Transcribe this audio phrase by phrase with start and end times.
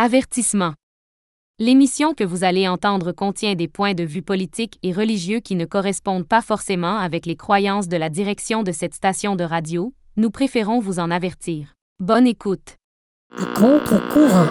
[0.00, 0.74] Avertissement.
[1.58, 5.64] L'émission que vous allez entendre contient des points de vue politiques et religieux qui ne
[5.64, 9.92] correspondent pas forcément avec les croyances de la direction de cette station de radio.
[10.16, 11.74] Nous préférons vous en avertir.
[11.98, 12.76] Bonne écoute.
[13.56, 14.46] Contre-courant.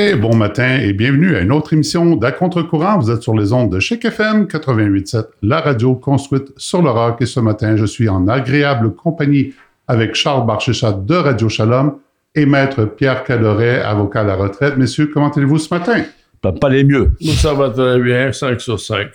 [0.00, 3.00] Et bon matin et bienvenue à une autre émission d'À contre-courant.
[3.00, 7.20] Vous êtes sur les ondes de Chic FM 88.7, la radio construite sur le rock.
[7.20, 9.54] Et ce matin, je suis en agréable compagnie
[9.88, 11.98] avec Charles Barchéchat de Radio Shalom
[12.36, 14.76] et Maître Pierre Cadoret, avocat à la retraite.
[14.76, 16.04] Messieurs, comment allez-vous ce matin?
[16.40, 17.10] Pas, pas les mieux.
[17.20, 19.08] Ça va très bien, 5 sur 5.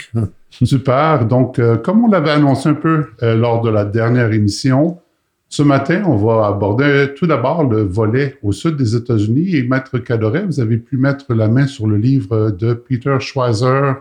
[0.49, 1.25] Super.
[1.25, 4.99] Donc, euh, comme on l'avait annoncé un peu euh, lors de la dernière émission,
[5.53, 9.55] ce matin, on va aborder tout d'abord le volet au sud des États-Unis.
[9.55, 13.97] Et Maître Cadoret, vous avez pu mettre la main sur le livre de Peter Schweizer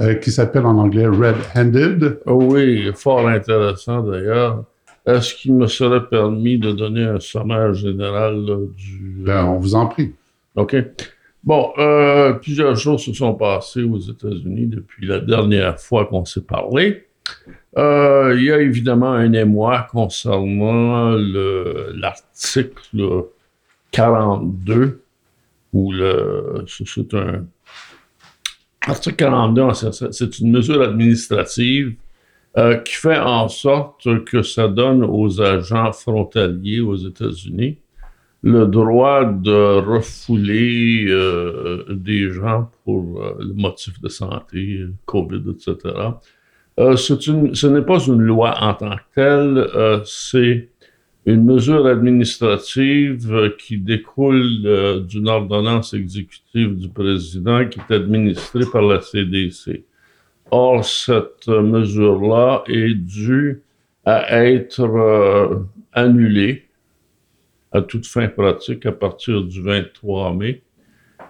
[0.00, 2.18] euh, qui s'appelle en anglais Red-Handed.
[2.26, 4.64] Oh oui, fort intéressant d'ailleurs.
[5.06, 9.22] Est-ce qu'il me serait permis de donner un sommaire général là, du...
[9.24, 10.14] Ben, on vous en prie.
[10.56, 10.74] OK.
[11.44, 16.40] Bon, euh, plusieurs choses se sont passées aux États-Unis depuis la dernière fois qu'on s'est
[16.40, 17.06] parlé.
[17.76, 23.24] Euh, il y a évidemment un émoi concernant le- l'article
[23.90, 25.02] 42,
[25.72, 25.92] où
[26.66, 27.46] c'est un.
[28.86, 31.94] L'article 42, en fait, c'est- une mesure administrative
[32.56, 37.76] euh, qui fait en sorte que ça donne aux agents frontaliers aux États-Unis
[38.42, 45.76] le droit de refouler euh, des gens pour le motif de santé, COVID, etc.
[46.78, 50.68] Euh, ce n'est pas une loi en tant que telle, euh, c'est
[51.24, 58.82] une mesure administrative euh, qui découle d'une ordonnance exécutive du président qui est administrée par
[58.82, 59.84] la CDC.
[60.50, 63.62] Or, cette mesure-là est due
[64.04, 66.66] à être annulée
[67.72, 70.62] à toute fin pratique à partir du 23 mai.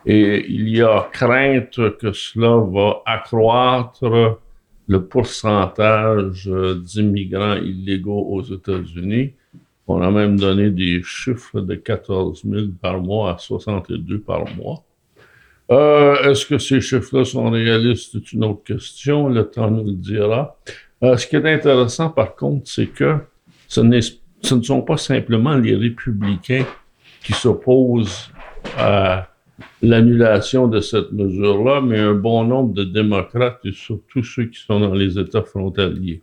[0.05, 4.39] Et il y a crainte que cela va accroître
[4.87, 9.33] le pourcentage euh, d'immigrants illégaux aux États-Unis.
[9.89, 14.83] On a même donné des chiffres de 14 000 par mois à 62 par mois.
[15.71, 18.11] Euh, Est-ce que ces chiffres-là sont réalistes?
[18.13, 19.29] C'est une autre question.
[19.29, 20.57] Le temps nous le dira.
[21.03, 23.19] Euh, ce qui est intéressant, par contre, c'est que
[23.69, 23.81] ce,
[24.43, 26.65] ce ne sont pas simplement les républicains
[27.23, 28.31] qui s'opposent
[28.79, 29.29] à
[29.83, 34.81] l'annulation de cette mesure-là, mais un bon nombre de démocrates et surtout ceux qui sont
[34.81, 36.23] dans les États frontaliers.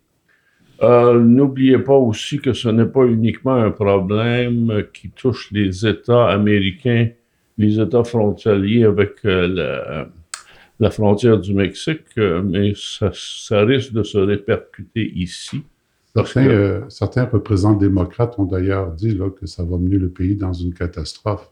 [0.81, 6.27] Euh, N'oubliez pas aussi que ce n'est pas uniquement un problème qui touche les États
[6.29, 7.09] américains,
[7.57, 10.09] les États frontaliers avec euh, la,
[10.79, 15.63] la frontière du Mexique, euh, mais ça, ça risque de se répercuter ici.
[16.15, 20.35] Certains, que- certains représentants démocrates ont d'ailleurs dit là, que ça va mener le pays
[20.35, 21.49] dans une catastrophe.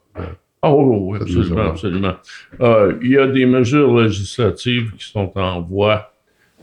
[0.62, 2.16] Ah oui, oui, Cette absolument, absolument.
[2.62, 6.14] Euh, il y a des mesures législatives qui sont en voie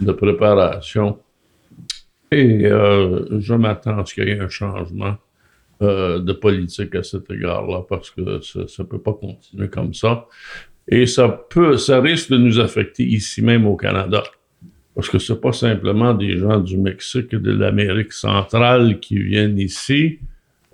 [0.00, 1.18] de préparation
[2.30, 5.16] et euh, je m'attends à ce qu'il y ait un changement
[5.82, 10.26] euh, de politique à cet égard-là parce que ça ne peut pas continuer comme ça.
[10.86, 14.22] Et ça peut, ça risque de nous affecter ici même au Canada.
[14.94, 19.58] Parce que c'est pas simplement des gens du Mexique et de l'Amérique centrale qui viennent
[19.58, 20.18] ici.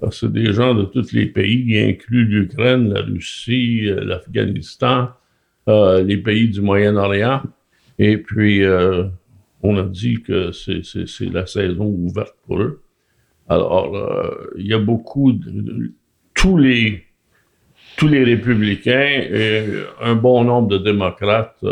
[0.04, 5.08] Euh, C'est des gens de tous les pays, y inclus l'Ukraine, la Russie, euh, l'Afghanistan,
[5.68, 7.42] euh, les pays du Moyen-Orient.
[7.98, 9.04] Et puis, euh,
[9.62, 12.82] on a dit que c'est- la saison ouverte pour eux.
[13.48, 13.94] Alors,
[14.56, 15.92] il y a beaucoup de,
[16.34, 17.02] tous les
[17.96, 19.64] tous les républicains et
[20.00, 21.62] un bon nombre de démocrates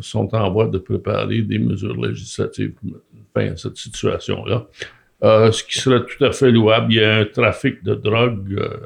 [0.00, 3.04] sont en voie de préparer des mesures législatives pour mettre
[3.34, 4.66] fin à cette situation-là.
[5.24, 6.92] Euh, ce qui serait tout à fait louable.
[6.92, 8.76] Il y a un trafic de drogue euh,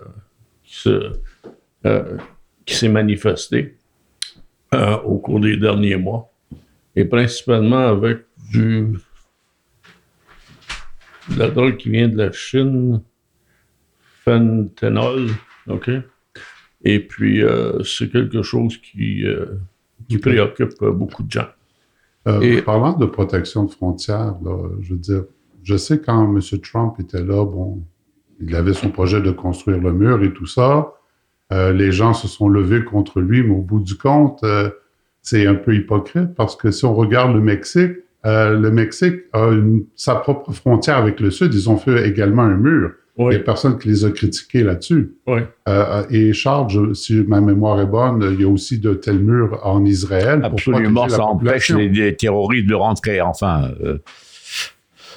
[0.63, 1.13] qui se-
[1.85, 2.17] euh,
[2.65, 3.75] qui s'est manifesté
[5.05, 6.31] au cours des derniers mois,
[6.95, 8.19] et principalement avec
[8.53, 8.89] du,
[11.31, 13.03] de la drogue qui vient de la Chine,
[14.25, 15.31] fentanyl,
[15.69, 15.91] OK?
[16.85, 17.43] Et puis,
[17.85, 19.25] c'est quelque chose qui,
[20.09, 21.49] qui préoccupe beaucoup de gens.
[22.43, 25.25] Et- Parlant de protection de frontières, là, je veux dire,
[25.63, 26.41] je sais quand M.
[26.63, 27.81] Trump était là, bon,
[28.41, 30.93] il avait son projet de construire le mur et tout ça.
[31.53, 34.71] Euh, les gens se sont levés contre lui, mais au bout du compte, euh,
[35.23, 37.93] c'est un peu hypocrite parce que si on regarde le Mexique,
[38.27, 41.55] euh, le Mexique a une- sa propre frontière avec le Sud.
[41.55, 42.93] Ils ont fait également un mur.
[43.21, 45.13] Il Oui, n'y a personne qui les a critiqués là-dessus.
[45.27, 45.41] oui.
[45.69, 49.19] Euh, et Charles, je- si ma mémoire est bonne, il y a aussi de tels
[49.19, 50.41] murs en Israël.
[50.41, 53.21] pour Absolument, la ça empêche les, les terroristes de rentrer.
[53.21, 53.99] Enfin, euh,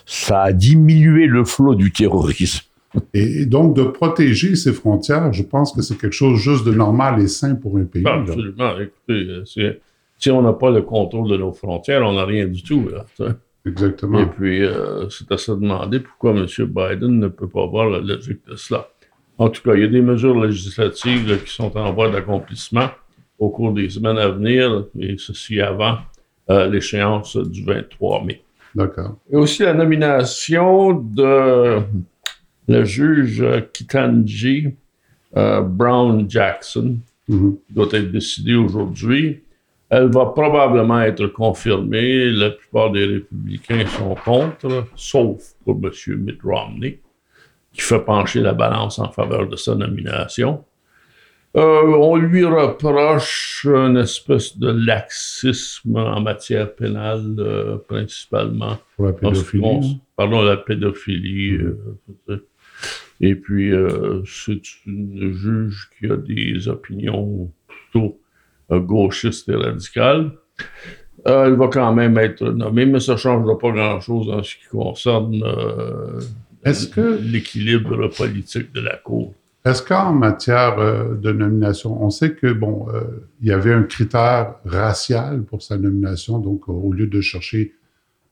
[0.05, 2.65] ça a diminué le flot du terrorisme.
[3.13, 7.21] Et, donc, de protéger ces frontières, je pense que c'est quelque chose juste de normal
[7.21, 8.03] et sain pour un pays.
[8.03, 8.15] Là.
[8.15, 8.73] absolument.
[8.79, 9.43] Écoutez,
[10.17, 12.89] si on n'a pas le contrôle de nos frontières, on n'a rien du tout.
[12.89, 13.05] Là.
[13.65, 14.19] Exactement.
[14.19, 16.45] Et puis, euh, c'est à se demander pourquoi M.
[16.45, 18.89] Biden ne peut pas voir la logique de cela.
[19.37, 22.89] En tout cas, il y a des mesures législatives là, qui sont en voie d'accomplissement
[23.39, 25.97] au cours des semaines à venir, et ceci avant
[26.51, 28.43] euh, l'échéance du 23 mai.
[28.75, 29.17] D'accord.
[29.31, 31.79] Et aussi la nomination de
[32.67, 34.75] le juge Kitanji
[35.37, 36.97] euh, Brown Jackson,
[37.27, 37.57] Mhm.
[37.69, 39.41] doit être décidée aujourd'hui.
[39.89, 42.29] Elle va probablement être confirmée.
[42.31, 45.91] La plupart des républicains sont contre, sauf pour M.
[46.17, 46.99] Mitt Romney,
[47.73, 50.63] qui fait pencher la balance en faveur de sa nomination.
[51.57, 59.13] Euh, on lui reproche une espèce de laxisme en matière pénale, euh, principalement Pour la
[59.13, 59.65] pédophilie.
[59.65, 59.99] hein?
[60.15, 61.57] pardon, la pédophilie.
[61.57, 62.47] euh,
[63.19, 63.71] et puis,
[64.25, 68.19] c'est une juge qui a des opinions plutôt
[68.71, 70.31] gauchistes et radicales.
[71.23, 74.65] Elle va quand même être nommée, mais ça ne changera pas grand-chose en ce qui
[74.71, 75.43] concerne
[77.21, 79.35] l'équilibre politique de la Cour.
[79.63, 83.01] Est-ce qu'en matière euh, de nomination, on sait que bon, euh,
[83.41, 87.73] il y avait un critère racial pour sa nomination, donc euh, au lieu de chercher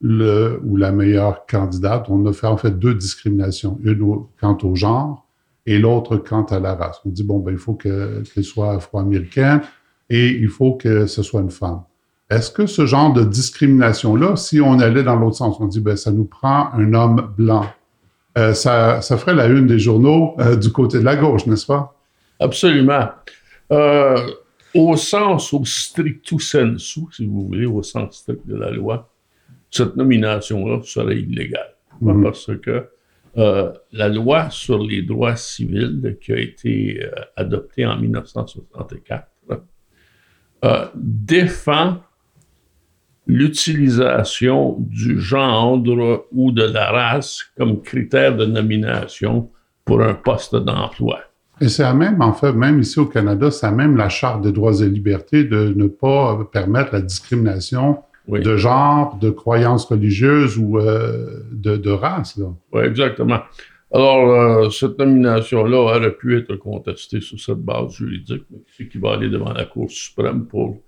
[0.01, 4.73] le ou la meilleure candidate, on a fait en fait deux discriminations, une quant au
[4.73, 5.25] genre
[5.65, 6.99] et l'autre quant à la race.
[7.05, 9.61] On dit bon ben il faut que- qu'elle soit afro-américaine
[10.09, 11.81] et il faut que ce soit une femme.
[12.29, 15.95] Est-ce que ce genre de discrimination-là, si on allait dans l'autre sens, on dit ben
[15.97, 17.65] ça nous prend un homme blanc,
[18.37, 21.65] euh, ça, ça ferait la une des journaux euh, du côté de la gauche, n'est-ce
[21.65, 21.95] pas?
[22.39, 23.09] Absolument.
[23.71, 24.17] Euh,
[24.73, 29.09] au sens, au stricto sensu, si vous voulez, au sens strict de la loi,
[29.71, 31.75] cette nomination-là serait illégale.
[32.01, 32.23] Mhm.
[32.23, 32.87] Parce que
[33.35, 37.01] la loi sur les droits civils qui a été
[37.37, 39.27] adoptée en 1964
[40.65, 41.97] euh, défend
[43.29, 45.79] l'utilisation du genre
[46.31, 49.49] ou de la race comme critère de nomination
[49.85, 51.19] pour un poste d'emploi.
[51.61, 54.41] Et c'est à même, en fait, même ici au Canada, c'est à même la Charte
[54.41, 58.41] des droits et libertés de ne pas euh, permettre la discrimination Oui.
[58.41, 62.35] de genre, de croyances religieuses ou euh, de, de race.
[62.37, 62.47] Là.
[62.71, 63.41] Oui, exactement.
[63.93, 68.97] Alors, euh, cette nomination-là aurait pu être contestée sur cette base juridique, mais c'est qui
[68.97, 70.81] va aller devant la Cour suprême pour,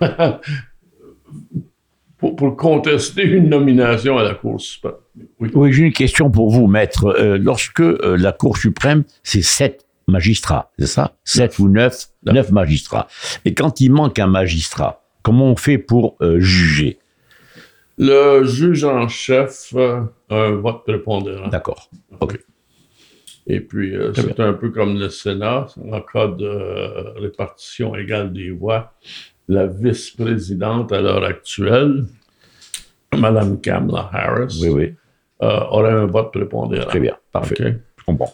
[2.18, 4.94] pour, pour contester une nomination à la Cour suprême.
[5.40, 5.50] Oui.
[5.54, 7.06] Oui, j'ai une question pour vous, maître.
[7.06, 11.16] Euh, lorsque euh, la Cour suprême, c'est sept magistrats, c'est ça?
[11.24, 12.06] Sept ou neuf?
[12.24, 12.50] Neuf.
[12.50, 13.08] Magistrats.
[13.44, 16.98] Et quand il manque un magistrat, comment on fait pour euh, juger?
[17.98, 21.48] Le juge en chef a un vote prépondérant.
[21.48, 21.90] D'accord.
[23.50, 28.50] Et puis, euh, c'est un peu comme le Sénat, en cas de répartition égale des
[28.50, 28.92] voix.
[29.48, 32.04] La vice-présidente à l'heure actuelle,
[33.16, 34.94] Mme Kamala Harris, Oui, oui.
[35.42, 36.86] euh, aurait un vote prépondérant.
[36.86, 37.16] Très bien.
[37.32, 37.54] Parfait.
[37.58, 37.72] OK.
[37.98, 38.32] Je comprends.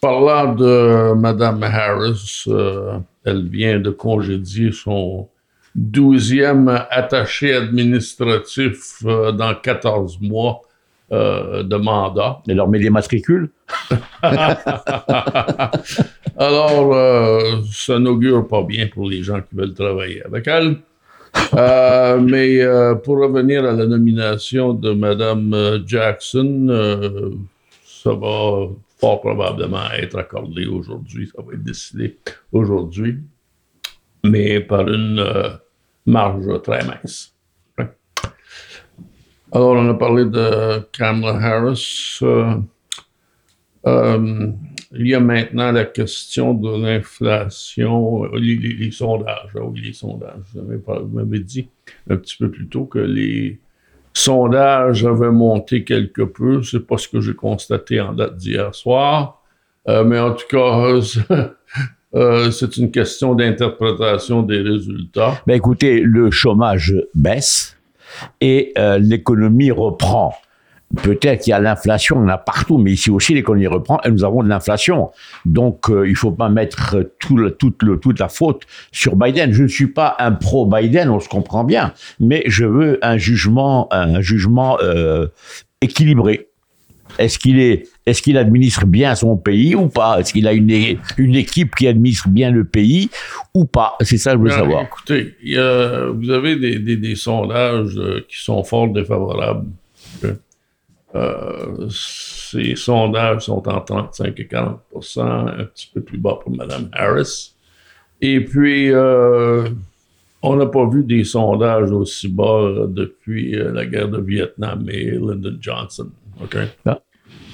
[0.00, 5.28] Parlant de Mme Harris, euh, elle vient de congédier son
[5.74, 10.62] douzième attaché administratif euh, dans 14 mois
[11.12, 12.40] euh, de mandat.
[12.48, 13.50] Et leur met les matricules
[16.36, 20.78] Alors, euh, ça n'augure pas bien pour les gens qui veulent travailler avec elle.
[21.54, 26.66] Euh, mais euh, pour revenir à la nomination de Mme Jackson,
[27.84, 28.68] ça va
[28.98, 31.30] fort probablement être accordé aujourd'hui.
[31.34, 32.18] Ça va être décidé
[32.52, 33.18] aujourd'hui,
[34.24, 35.24] mais par une
[36.06, 37.33] marge très mince.
[39.54, 42.18] Alors, on a parlé de Kamala Harris.
[42.22, 42.56] euh,
[43.86, 44.50] euh,
[44.90, 49.50] il y a maintenant la question de l'inflation, les, sondages.
[49.54, 50.42] Ah oui, les sondages.
[50.54, 51.68] Vous m'avez dit
[52.10, 53.60] un petit peu plus tôt que les
[54.12, 56.64] sondages avaient monté quelque peu.
[56.64, 59.40] C'est pas ce que j'ai constaté en date d'hier soir.
[59.86, 61.00] Euh, mais en tout cas,
[62.50, 65.40] c'est une question d'interprétation des résultats.
[65.46, 67.76] Ben écoutez, le chômage baisse
[68.40, 70.34] et euh, l'économie reprend.
[71.02, 74.24] Peut-être qu'il y a l'inflation, on a partout, mais ici aussi l'économie reprend et nous
[74.24, 75.10] avons de l'inflation.
[75.44, 79.52] Donc euh, il ne faut pas mettre toute la faute sur Biden.
[79.52, 83.88] Je ne suis pas un pro-Biden, on se comprend bien, mais je veux un jugement,
[83.92, 85.26] un jugement euh,
[85.80, 86.48] équilibré.
[87.18, 90.18] Est-ce qu'il est est-ce qu'il administre bien son pays ou pas?
[90.20, 90.70] Est-ce qu'il a une,
[91.16, 93.08] une équipe qui administre bien le pays
[93.54, 93.94] ou pas?
[94.02, 94.82] C'est ça que je veux Non, savoir.
[94.82, 99.68] Écoutez, il y a- vous avez des, des- des sondages euh, qui sont fort défavorables.
[101.14, 104.80] Euh, ces sondages sont en 35 et 40
[105.18, 107.52] un petit peu plus bas pour Mme Harris.
[108.20, 109.68] Et puis, euh,
[110.42, 115.56] on n'a pas vu des sondages aussi bas depuis la guerre de Vietnam et Lyndon
[115.60, 116.08] Johnson.
[116.42, 116.56] OK?
[116.84, 117.00] Ah.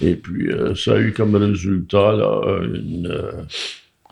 [0.02, 3.42] Et puis, euh, ça a eu comme résultat là, une euh,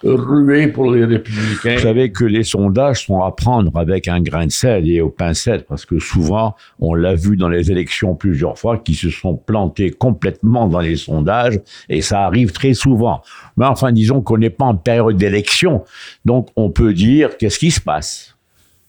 [0.02, 1.76] ruée pour les républicains.
[1.76, 5.10] Vous savez que les sondages sont à prendre avec un grain de sel et aux
[5.10, 9.36] pincettes, parce que souvent, on l'a vu dans les élections plusieurs fois, qui se sont
[9.36, 11.58] plantés complètement dans les sondages,
[11.88, 13.22] et ça arrive très souvent.
[13.56, 15.84] Mais enfin, disons qu'on n'est pas en période d'élection,
[16.24, 18.34] donc on peut dire qu'est-ce qui se passe?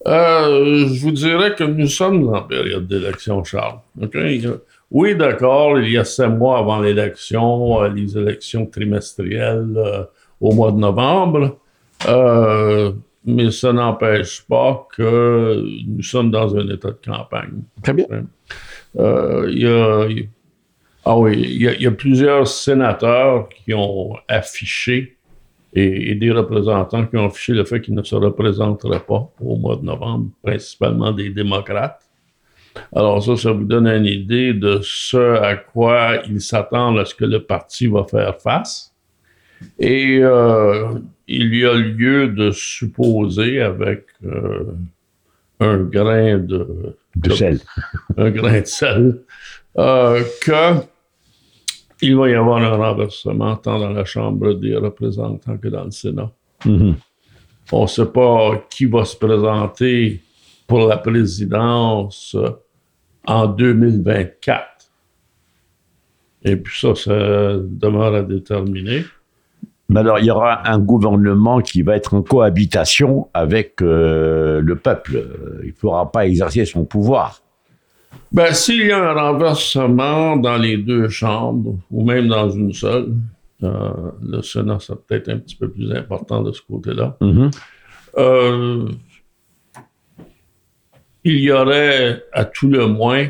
[0.06, 3.80] Euh, je vous dirais que nous sommes en période d'élection, Charles.
[4.90, 10.02] Oui, d'accord, il y a cinq mois avant l'élection, euh, les élections trimestrielles euh,
[10.40, 11.56] au mois de novembre,
[12.08, 12.92] Euh,
[13.26, 17.60] mais ça n'empêche pas que nous sommes dans un état de campagne.
[17.82, 18.06] Très bien.
[18.94, 20.26] Il y a, il y a-
[21.04, 25.16] ah oui, il y, a, il y a plusieurs sénateurs qui ont affiché
[25.74, 29.56] et, et des représentants qui ont affiché le fait qu'ils ne se représenteraient pas au
[29.56, 32.00] mois de novembre, principalement des démocrates.
[32.94, 37.14] Alors ça, ça vous donne une idée de ce à quoi ils s'attendent à ce
[37.14, 38.94] que le parti va faire face.
[39.78, 40.94] Et euh,
[41.28, 44.64] il y a lieu de supposer avec euh,
[45.60, 47.60] un grain de, De sel.
[48.16, 49.20] un grain de sel,
[49.78, 50.82] euh, que
[52.02, 55.90] il va y avoir un renversement tant dans la Chambre des représentants que dans le
[55.90, 56.30] Sénat.
[56.64, 56.96] Mhm.
[57.72, 60.22] On ne sait pas qui va se présenter
[60.70, 62.48] pour la présidence euh,
[63.26, 64.62] en 2024.
[66.44, 67.10] Et puis ça, ça
[67.58, 69.04] demeure à déterminer.
[69.88, 74.76] Mais alors, il y aura un gouvernement qui va être en cohabitation avec euh, le
[74.76, 75.26] peuple.
[75.64, 77.42] Il ne pourra pas exercer son pouvoir.
[78.30, 83.12] Ben, s'il y a un renversement dans les deux chambres, ou même dans une seule,
[83.64, 83.90] euh,
[84.22, 87.16] le Sénat, ça peut-être un petit peu plus important de ce côté-là.
[87.20, 87.50] Mhm.
[88.18, 88.86] Euh,
[91.24, 93.28] il y aurait à tout le moins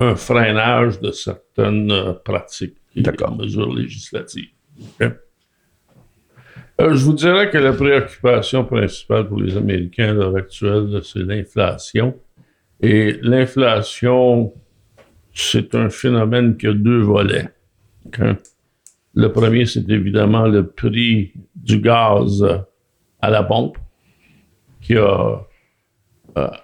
[0.00, 3.36] un freinage de certaines euh, pratiques et D'accord.
[3.36, 4.50] mesures législatives.
[5.00, 5.12] Ok?
[6.80, 11.24] Euh, je vous dirais que la préoccupation principale pour les Américains à l'heure actuelle, c'est
[11.24, 12.14] l'inflation.
[12.80, 14.52] Et l'inflation,
[15.34, 17.48] c'est un phénomène qui a deux volets.
[19.14, 22.46] Le premier, c'est évidemment le prix du gaz
[23.20, 23.76] à la pompe
[24.80, 25.40] qui a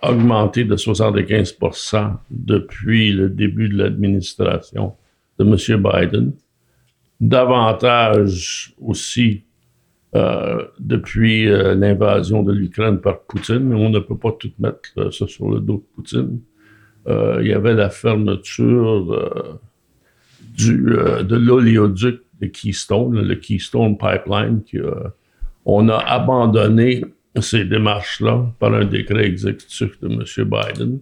[0.02, 4.94] augmenté de 75% depuis le début de l'administration
[5.38, 5.83] de M.
[5.83, 6.33] Biden.
[7.21, 9.44] Davantage aussi
[10.14, 14.90] euh, depuis euh, l'invasion de l'Ukraine par Poutine, mais on ne peut pas tout mettre
[14.99, 16.40] euh, sur le dos de Poutine.
[17.09, 19.61] Euh, il y avait la fermeture
[20.56, 24.78] du, de l'oléoduc de Keystone, le Keystone Pipeline, qui
[25.64, 27.04] on a abandonné
[27.40, 30.24] ces démarches-là par un décret exécutif de M.
[30.48, 31.00] Biden.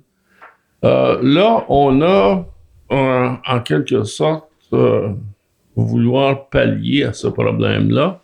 [0.85, 2.47] Euh, là, on a,
[2.91, 5.11] euh, en quelque sorte, euh,
[5.77, 8.21] vouloir pallier à ce problème-là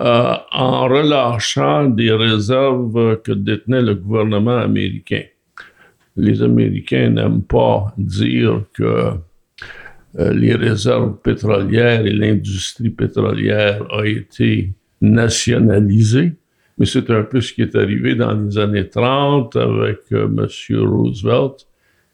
[0.00, 5.22] euh, en relâchant des réserves que détenait le gouvernement américain.
[6.16, 9.12] Les Américains n'aiment pas dire que
[10.14, 16.32] les réserves pétrolières et l'industrie pétrolière ont été nationalisées,
[16.78, 20.46] mais c'est un peu ce qui est arrivé dans les années 30 avec euh, M.
[20.86, 21.66] Roosevelt,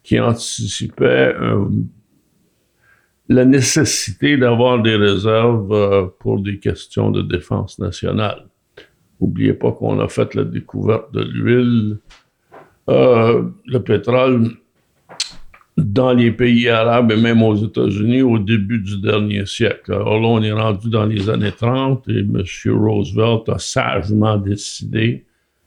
[0.03, 1.71] qui anticipait un-
[3.29, 8.47] la nécessité d'avoir des réserves euh, pour des questions de défense nationale.
[9.21, 11.99] N'oubliez pas qu'on a fait la découverte de l'huile,
[12.91, 14.51] euh, le pétrole
[15.77, 19.93] dans les pays arabes et même aux États-Unis au début du dernier siècle.
[19.93, 22.43] Alors là, on est rendu dans les années 30 et M.
[22.67, 25.25] Roosevelt a sagement décidé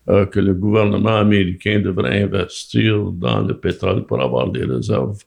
[0.09, 5.19] euh, que le gouvernement américain devrait investir dans le pétrole pour avoir des réserves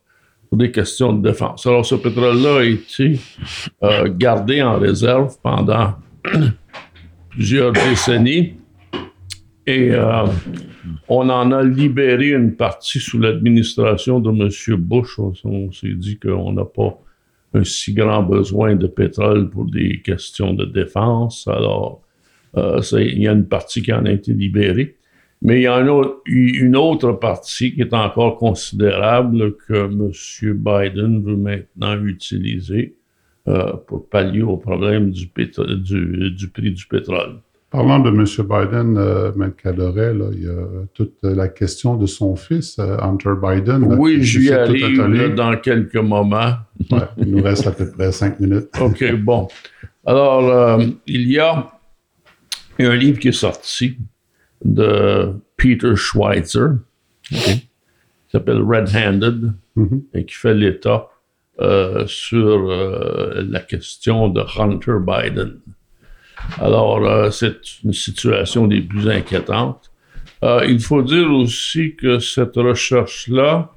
[0.49, 1.65] pour des questions de défense.
[1.67, 3.21] Alors ce pétrole-là a été
[3.85, 5.95] euh, gardé en réserve pendant
[7.31, 8.55] plusieurs décennies
[9.65, 10.27] et euh,
[11.09, 14.81] on en a libéré une partie sous l'administration de M.
[14.81, 15.19] Bush.
[15.19, 16.99] On, s'est dit qu'on n'a pas
[17.55, 21.49] un si grand besoin de pétrole pour des questions de défense.
[21.49, 22.03] Alors,
[22.57, 24.97] euh, il y a une partie qui en a été libérée.
[25.43, 25.81] Mais il y a
[26.27, 30.11] une autre partie qui est encore considérable que M.
[30.59, 32.97] Biden veut maintenant utiliser
[33.49, 35.51] euh, pour pallier au problème du prix
[36.73, 37.41] du pétrole.
[37.71, 38.25] Parlant de M.
[38.49, 39.53] Biden, euh, M.
[39.63, 43.89] Cadoret, là, il y a toute la question de son fils, euh, Hunter Biden.
[43.89, 46.55] là, Oui, j'y arrive là, dans quelques moments.
[46.91, 48.69] Ouais, il nous reste à peu près cinq minutes.
[48.81, 49.47] OK, bon.
[50.05, 51.71] Alors, euh, il y a
[52.81, 53.97] un livre qui est sorti
[54.65, 56.71] de Peter Schweitzer,
[57.23, 57.69] qui
[58.33, 60.03] s'appelle Red Handed, Mhm.
[60.15, 61.07] et qui fait l'état
[61.61, 65.59] euh, sur la question de Hunter Biden.
[66.59, 69.91] Alors, euh, c'est une situation des plus inquiétantes.
[70.43, 73.71] Euh, il faut dire aussi que cette recherche-là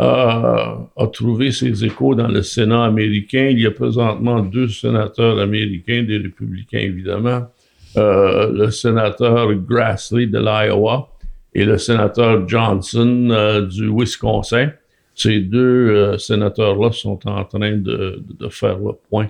[0.00, 3.48] euh, a trouvé ses échos dans le Sénat américain.
[3.50, 7.48] Il y a présentement deux sénateurs américains, des républicains évidemment,
[7.96, 11.08] le sénateur Grassley de l'Iowa
[11.52, 14.70] et le sénateur Johnson du Wisconsin.
[15.16, 19.28] Ces deux sénateurs-là sont en train de, faire le point.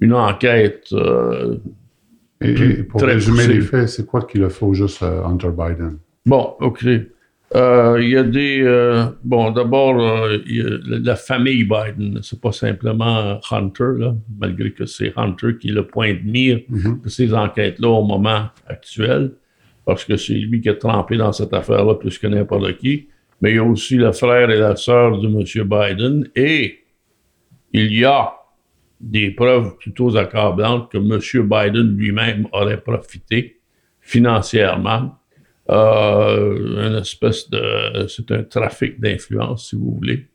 [0.00, 1.56] Une enquête euh,
[2.40, 5.50] Et, et pour Très résumer les faits, c'est quoi qu'il leur faut juste euh, Hunter
[5.50, 5.98] Biden?
[6.26, 6.84] Bon, OK.
[7.54, 8.60] Euh, Il y a des.
[8.62, 12.20] euh, bon, d'abord, la, famille Biden.
[12.22, 16.60] C'est pas simplement Hunter, là, malgré que c'est Hunter qui est le point de mire
[16.68, 17.00] Mhm.
[17.04, 19.32] de ces enquêtes-là au moment actuel,
[19.84, 23.08] parce que c'est lui qui est trempé dans cette affaire-là plus que n'importe qui.
[23.42, 25.66] Mais il y a aussi le frère et la sœur de M.
[25.68, 26.28] Biden.
[26.36, 26.78] Et
[27.72, 28.32] il y a
[29.00, 31.48] des preuves plutôt accablantes que M.
[31.48, 33.60] Biden lui-même aurait profité
[34.00, 35.16] financièrement
[35.70, 38.06] euh, une espèce de.
[38.08, 40.26] C'est un trafic d'influence, si vous voulez.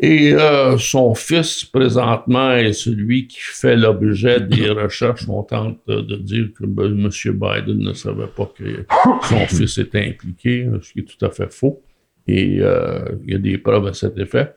[0.00, 5.28] Et euh, son fils, présentement, est celui qui fait l'objet des recherches.
[5.28, 7.10] On tente de, de dire que ben, M.
[7.10, 8.84] Biden ne savait pas que
[9.28, 11.82] son fils était impliqué, ce qui est tout à fait faux.
[12.28, 14.54] Et euh, il y a des preuves à cet effet.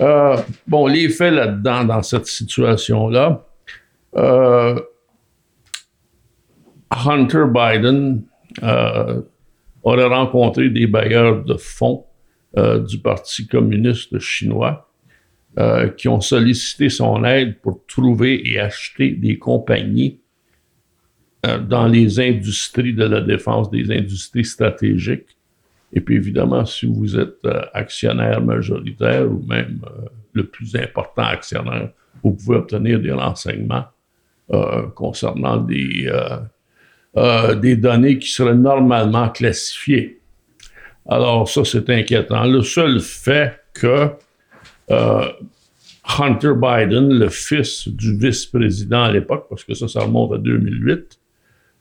[0.00, 0.36] Euh,
[0.66, 3.44] bon, les faits là-dedans, dans cette situation-là,
[4.16, 4.80] euh,
[6.90, 8.22] Hunter Biden
[8.62, 9.20] euh,
[9.82, 12.06] aurait rencontré des bailleurs de fonds
[12.56, 14.84] euh, du Parti communiste chinois
[15.96, 20.20] qui ont sollicité son aide pour trouver et acheter des compagnies
[21.42, 25.36] dans les industries de la défense, des industries stratégiques.
[25.92, 31.22] Et puis évidemment, si vous êtes euh, actionnaire majoritaire ou même euh, le plus important
[31.22, 31.90] actionnaire,
[32.22, 33.84] vous pouvez obtenir des renseignements
[34.52, 36.10] euh, concernant des,
[37.76, 40.20] données qui seraient normalement classifiées.
[41.08, 42.44] Alors ça, c'est inquiétant.
[42.44, 44.10] Le seul fait que
[46.18, 51.18] Hunter Biden, le fils du vice-président à l'époque, parce que ça, ça remonte à 2008,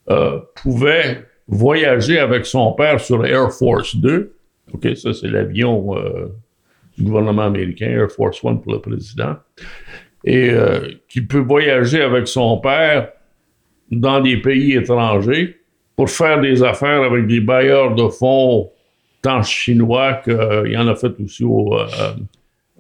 [0.10, 4.34] euh, pouvait voyager avec son père sur Air Force 2.
[4.74, 6.28] OK, ça, c'est l'avion euh,
[6.98, 9.36] du gouvernement américain, Air Force One pour le président.
[10.24, 13.10] Et euh, qui peut voyager avec son père
[13.92, 15.58] dans des pays étrangers
[15.96, 18.70] pour faire des affaires avec des bailleurs de fonds
[19.22, 21.88] tant chinois qu'il y en a fait aussi au, euh,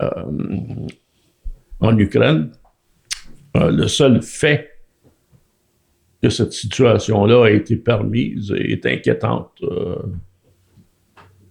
[0.01, 0.23] euh,
[1.80, 2.51] en Ukraine.
[3.56, 4.76] Euh, le seul fait
[6.27, 9.51] que cette situation-là a été permise est inquiétante.
[9.63, 9.95] euh.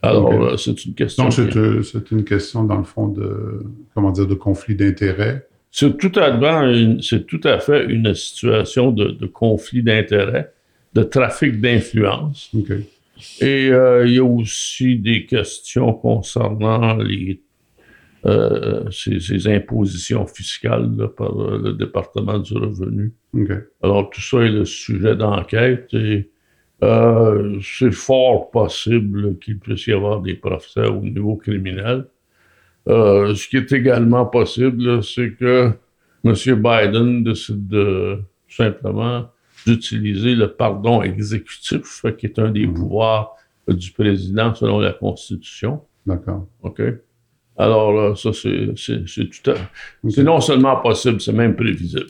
[0.03, 1.25] alors, euh, c'est une question.
[1.25, 3.63] Donc, c'est une question, dans le fond, de,
[3.95, 5.47] comment dire, de conflit d'intérêts.
[5.71, 10.53] C'est tout, à tout fait une situation de, de conflit d'intérêts,
[10.95, 12.51] de trafic d'influence.
[13.41, 17.41] Et euh, il y a aussi des questions concernant les,
[18.27, 23.15] euh, ces, ces impositions fiscales là, par euh, le département du revenu.
[23.83, 26.31] Alors, tout ça est le sujet d'enquête et
[26.83, 32.07] euh, c'est fort possible qu'il puisse y avoir des procès au niveau criminel.
[32.89, 35.71] Euh, ce qui est également possible, c'est que
[36.25, 36.35] M.
[36.35, 39.29] Biden décide de simplement
[39.67, 42.75] d'utiliser le pardon exécutif, qui est un des Mhm.
[42.75, 43.35] pouvoirs
[43.69, 45.81] du président selon la Constitution.
[46.07, 46.47] D'accord.
[46.63, 46.81] OK?
[47.59, 49.55] Alors, là, ça, c'est c'est- c'est tout à...
[50.05, 50.11] Ok.
[50.11, 52.07] C'est non seulement possible, c'est même prévisible.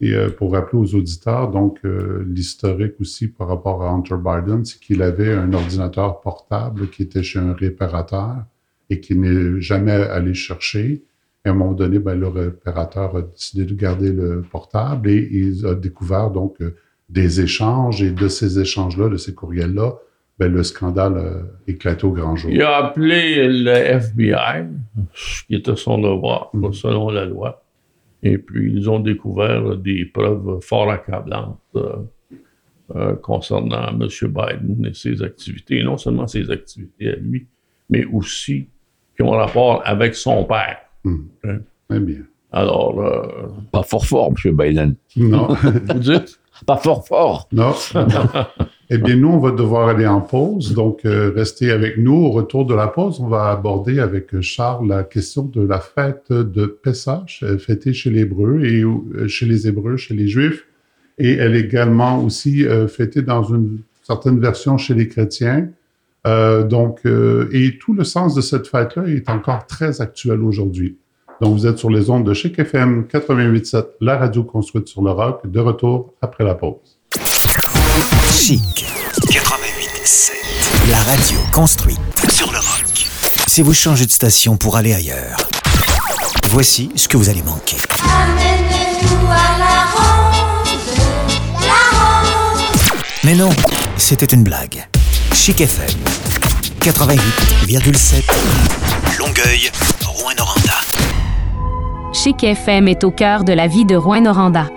[0.00, 4.64] Et euh, pour rappeler aux auditeurs, donc, euh, l'historique aussi par rapport à Hunter Biden,
[4.64, 8.36] c'est qu'il avait un ordinateur portable qui était chez un réparateur
[8.90, 11.02] et qu'il n'est jamais allé chercher.
[11.44, 15.28] Et à un moment donné, ben, le réparateur a décidé de garder le portable et
[15.32, 16.76] il a découvert donc euh,
[17.08, 19.94] des échanges et de ces échanges-là, de ces courriels-là,
[20.38, 22.50] ben, le scandale a éclaté au grand jour.
[22.50, 24.66] Il a appelé le FBI,
[25.14, 26.72] ce qui était son devoir, Mhm.
[26.72, 27.62] selon la loi.
[28.22, 31.96] Et puis, ils ont découvert des preuves fort accablantes euh,
[32.96, 34.06] euh, concernant M.
[34.22, 35.78] Biden et ses activités.
[35.78, 37.46] Et non seulement ses activités à lui,
[37.90, 38.66] mais aussi
[39.16, 40.78] qui ont rapport avec son père.
[41.04, 41.28] Mhm.
[41.44, 41.58] Hein?
[41.88, 42.20] Très bien.
[42.50, 44.56] Alors, euh, Pas fort fort, M.
[44.56, 44.94] Biden.
[45.16, 45.48] Non,
[45.88, 46.40] vous dites?
[46.66, 47.48] Pas fort fort.
[47.52, 47.72] non.
[48.90, 50.72] eh bien, nous, on va devoir aller en pause.
[50.72, 52.14] Donc, euh, restez avec nous.
[52.14, 56.32] Au retour de la pause, on va aborder avec Charles la question de la fête
[56.32, 60.64] de Pessah, euh, fêtée chez les Hébreux et euh, chez les Hébreux, chez les Juifs.
[61.18, 65.68] Et elle est également aussi euh, fêtée dans une certaine version chez les chrétiens.
[66.26, 70.96] Euh, donc, euh, et tout le sens de cette fête-là est encore très actuel aujourd'hui.
[71.40, 75.10] Donc, vous êtes sur les ondes de Chic FM 88.7, la radio construite sur le
[75.10, 76.97] rock, de retour après la pause.
[78.38, 78.86] Chic
[79.26, 80.30] 88.7.
[80.90, 81.98] La radio construite
[82.30, 83.06] sur le rock.
[83.46, 85.36] Si vous changez de station pour aller ailleurs,
[86.48, 87.76] voici ce que vous allez manquer.
[88.04, 90.78] Amenez-nous à la ronde,
[91.60, 92.62] la ronde.
[93.24, 93.50] Mais non,
[93.96, 94.86] c'était une blague.
[95.34, 95.90] Chic FM
[96.80, 98.22] 88,7.
[99.18, 99.70] Longueuil,
[100.06, 100.74] Rouen-Noranda.
[102.12, 104.68] Chic FM est au cœur de la vie de Rouen-Noranda.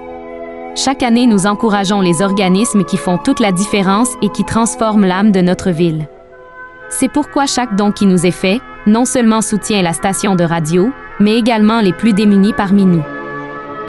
[0.76, 5.32] Chaque année, nous encourageons les organismes qui font toute la différence et qui transforment l'âme
[5.32, 6.08] de notre ville.
[6.90, 10.92] C'est pourquoi chaque don qui nous est fait, non seulement soutient la station de radio,
[11.20, 13.04] mais également les plus démunis parmi nous.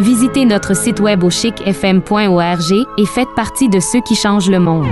[0.00, 4.86] Visitez notre site web au chicfm.org et faites partie de ceux qui changent le monde.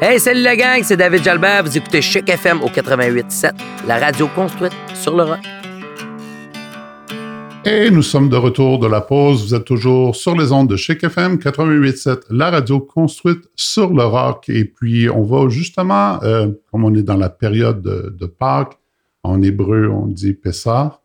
[0.00, 1.64] Hey, salut la gang, c'est David Jalbert.
[1.64, 3.50] Vous écoutez Chic FM au 88.7,
[3.84, 5.40] la radio construite sur le rock.
[7.64, 9.48] Et nous sommes de retour de la pause.
[9.48, 14.04] Vous êtes toujours sur les ondes de Chic FM 88.7, la radio construite sur le
[14.04, 14.48] rock.
[14.48, 18.78] Et puis, on va justement, euh, comme on est dans la période de, Pâques,
[19.24, 21.00] en hébreu, on dit Pessah.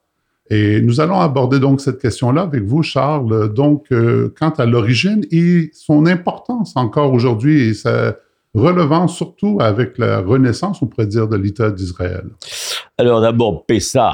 [0.51, 3.51] Et nous allons aborder donc cette question-là avec vous, Charles.
[3.56, 8.17] Donc, euh, quant à l'origine et son importance encore aujourd'hui et sa
[8.54, 12.26] relevance surtout avec la renaissance, on pourrait dire, de l'État d'Israël.
[12.98, 14.13] Alors d'abord, Pessah,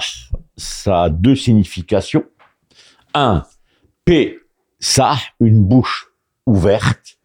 [0.56, 2.24] ça a deux significations.
[3.14, 3.44] Un,
[4.06, 6.08] Pessah, une bouche
[6.46, 7.18] ouverte.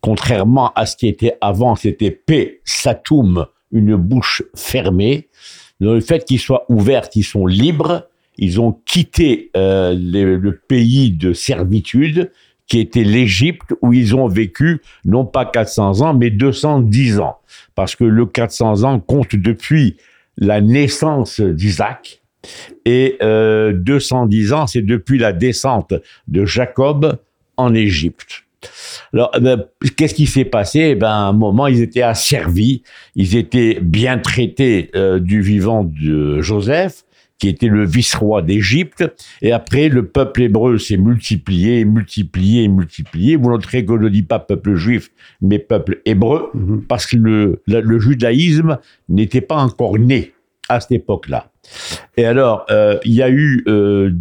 [0.00, 5.28] Contrairement à ce qui était avant, c'était Pessatum, une bouche fermée.
[5.80, 8.06] Dans le fait qu'ils soient ouverts, ils sont libres.
[8.36, 12.30] Ils ont quitté euh, le pays de servitude
[12.70, 17.36] qui était l'Égypte, où ils ont vécu non pas 400 ans, mais 210 ans.
[17.74, 19.96] Parce que le 400 ans compte depuis
[20.38, 22.22] la naissance d'Isaac,
[22.86, 25.92] et euh, 210 ans, c'est depuis la descente
[26.28, 27.18] de Jacob
[27.56, 28.44] en Égypte.
[29.12, 30.90] Alors, eh qu'est-ce qui s'est passé?
[30.90, 32.82] Eh ben, à un moment, ils étaient asservis,
[33.16, 37.04] ils étaient bien traités euh, du vivant de Joseph,
[37.40, 39.04] qui était le vice-roi d'Égypte.
[39.42, 43.34] Et après, le peuple hébreu s'est multiplié, multiplié, multiplié.
[43.36, 46.82] Vous noterez que je ne dis pas peuple juif, mais peuple hébreu, Mhm.
[46.86, 50.32] parce que le, judaïsme n'était pas encore né
[50.68, 51.50] à cette époque-là.
[52.16, 54.12] Et alors, euh, il y a eu, euh,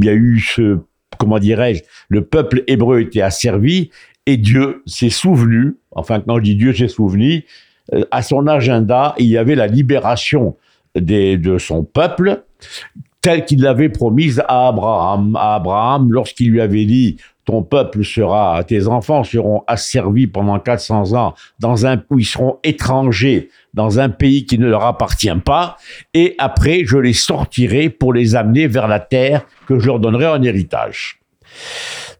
[0.00, 0.78] y a eu ce,
[1.18, 3.90] comment dirais-je, le peuple hébreu était asservi
[4.26, 7.44] et Dieu s'est souvenu, enfin quand je dis Dieu s'est souvenu,
[7.92, 10.56] euh, à son agenda, il y avait la libération
[10.94, 12.42] des, de son peuple,
[13.20, 15.36] telle qu'il l'avait promise à Abraham.
[15.36, 21.14] À Abraham, lorsqu'il lui avait dit, ton peuple sera, tes enfants seront asservis pendant 400
[21.14, 25.76] ans dans un, où ils seront étrangers dans un pays qui ne leur appartient pas,
[26.14, 30.26] et après je les sortirai pour les amener vers la terre que je leur donnerai
[30.26, 31.20] en héritage.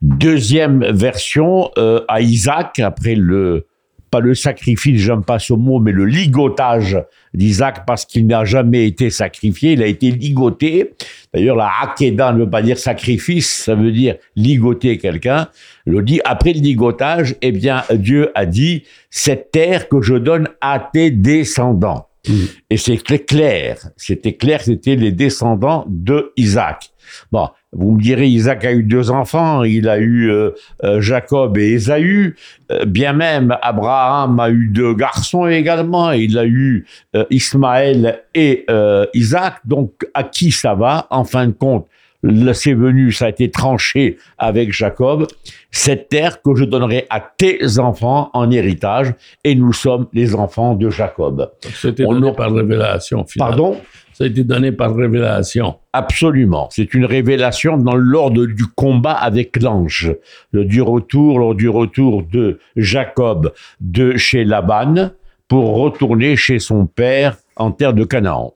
[0.00, 3.66] Deuxième version, euh, à Isaac, après le,
[4.12, 6.98] pas le sacrifice, j'aime pas ce mot, mais le ligotage
[7.32, 10.92] d'Isaac parce qu'il n'a jamais été sacrifié, il a été ligoté.
[11.32, 15.48] D'ailleurs, la Hakeda ne veut pas dire sacrifice, ça veut dire ligoter quelqu'un.
[15.86, 20.48] Le dit, après le ligotage, eh bien, Dieu a dit, cette terre que je donne
[20.60, 22.06] à tes descendants.
[22.70, 26.90] Et c'était clair, c'était clair, c'était les descendants de Isaac.
[27.32, 30.50] Bon, vous me direz, Isaac a eu deux enfants, il a eu euh,
[30.84, 32.36] euh, Jacob et Ésaü,
[32.70, 38.64] Euh, bien même Abraham a eu deux garçons également, il a eu euh, Ismaël et
[38.70, 41.86] euh, Isaac, donc à qui ça va En fin de compte,
[42.52, 45.26] c'est venu, ça a été tranché avec Jacob,
[45.70, 49.12] cette terre que je donnerai à tes enfants en héritage,
[49.44, 51.50] et nous sommes les enfants de Jacob.
[51.74, 53.50] C'était On donné l'a- par révélation, finalement.
[53.56, 53.76] Pardon?
[54.12, 55.76] Ça a été donné par révélation.
[55.94, 56.68] Absolument.
[56.70, 60.14] C'est une révélation dans l'ordre du combat avec l'ange.
[60.52, 65.10] Le du retour, lors du retour de Jacob de chez Laban
[65.48, 68.52] pour retourner chez son père en terre de Canaan.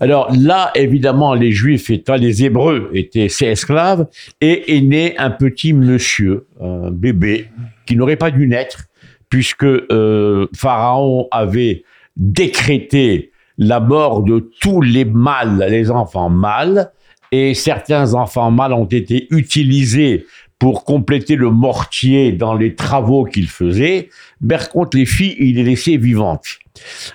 [0.00, 4.06] Alors là, évidemment, les Juifs étant, les Hébreux étaient ses esclaves
[4.40, 7.48] et est né un petit monsieur, un bébé,
[7.86, 8.84] qui n'aurait pas dû naître,
[9.28, 11.84] puisque euh, Pharaon avait
[12.16, 16.90] décrété la mort de tous les mâles, les enfants mâles,
[17.30, 20.26] et certains enfants mâles ont été utilisés
[20.62, 24.10] pour compléter le mortier dans les travaux qu'il faisait.
[24.48, 26.46] Par contre, les filles, il les laissait vivantes.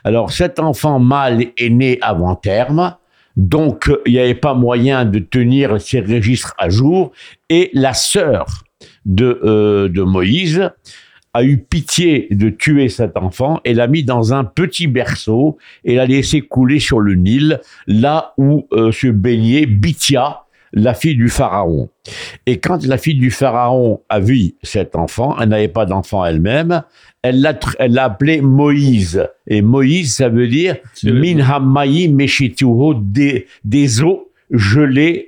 [0.03, 2.97] Alors, cet enfant mâle est né avant terme,
[3.37, 7.13] donc il n'y avait pas moyen de tenir ces registres à jour,
[7.47, 8.65] et la sœur
[9.05, 10.69] de, euh, de Moïse
[11.33, 15.95] a eu pitié de tuer cet enfant et l'a mis dans un petit berceau et
[15.95, 21.29] l'a laissé couler sur le Nil, là où euh, se baignait Bithia, la fille du
[21.29, 21.89] pharaon.
[22.45, 26.83] Et quand la fille du pharaon a vu cet enfant, elle n'avait pas d'enfant elle-même,
[27.21, 29.27] elle l'a elle appelé Moïse.
[29.47, 35.27] Et Moïse, ça veut dire C'est le- Min hamayi meshituho des, des eaux gelées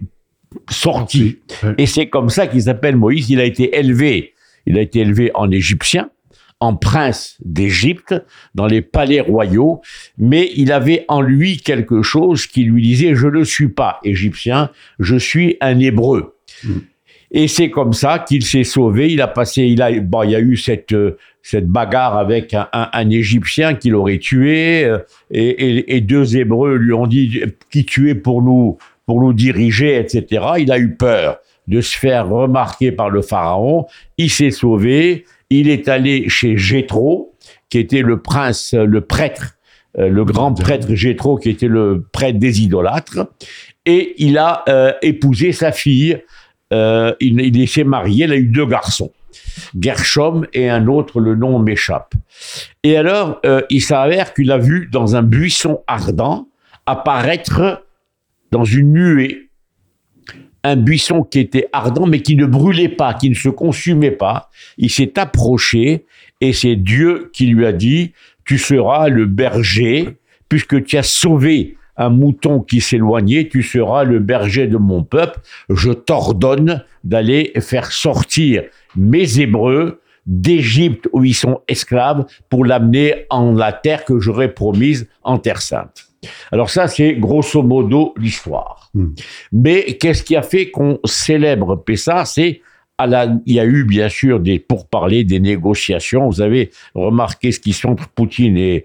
[0.69, 1.38] sorties.
[1.63, 1.75] Ouais.
[1.78, 3.30] Et c'est comme ça qu'il s'appelle Moïse.
[3.30, 4.34] Il a été élevé.
[4.65, 6.10] Il a été élevé en égyptien,
[6.59, 8.13] en prince d'Égypte,
[8.55, 9.81] dans les palais royaux,
[10.17, 14.69] mais il avait en lui quelque chose qui lui disait je ne suis pas égyptien,
[14.99, 16.35] je suis un hébreu.
[17.31, 19.11] Et c'est comme ça qu'il s'est sauvé.
[19.13, 22.53] Il a passé, il a, bon, il y a eu cette euh, cette bagarre avec
[22.53, 24.97] un, un- un Égyptien qui l'aurait tué, euh,
[25.31, 27.41] et, et- et deux Hébreux lui ont dit
[27.71, 30.43] qui tu es pour nous pour nous diriger, etc.
[30.59, 33.85] Il a eu peur de se faire remarquer par le pharaon.
[34.17, 35.25] Il s'est sauvé.
[35.49, 37.35] Il est allé chez Jéthro,
[37.69, 39.57] qui était le prince, le prêtre,
[39.97, 43.27] euh, le grand prêtre Jéthro, qui était le prêtre des idolâtres,
[43.85, 46.21] et il a euh, épousé sa fille.
[46.71, 48.25] Euh, il, s'est marié.
[48.25, 49.12] Il a eu deux garçons.
[49.79, 52.13] Gershom et un autre, le nom m'échappe.
[52.83, 56.47] Et alors, euh, il s'avère qu'il a vu dans un buisson ardent
[56.85, 57.83] apparaître
[58.51, 59.48] dans une nuée
[60.63, 64.49] un buisson qui était ardent mais qui ne brûlait pas, qui ne se consumait pas.
[64.77, 66.05] Il s'est approché
[66.41, 68.13] et c'est Dieu qui lui a dit,
[68.45, 70.17] tu seras le berger,
[70.47, 75.39] puisque tu as sauvé un mouton qui s'éloignait, tu seras le berger de mon peuple.
[75.69, 78.63] Je t'ordonne d'aller faire sortir
[78.95, 85.09] mes Hébreux d'Égypte où ils sont esclaves pour l'amener en la terre que j'aurais promise
[85.23, 86.05] en terre sainte.
[86.51, 88.78] Alors ça, c'est grosso modo l'histoire.
[88.99, 89.13] Hmm.
[89.53, 92.25] Mais qu'est-ce qui a fait qu'on célèbre Pessah?
[92.25, 92.62] C'est
[93.01, 96.27] il y a eu bien sûr des pourparlers, des négociations.
[96.27, 98.83] Vous avez remarqué ce qui sont entre Poutine et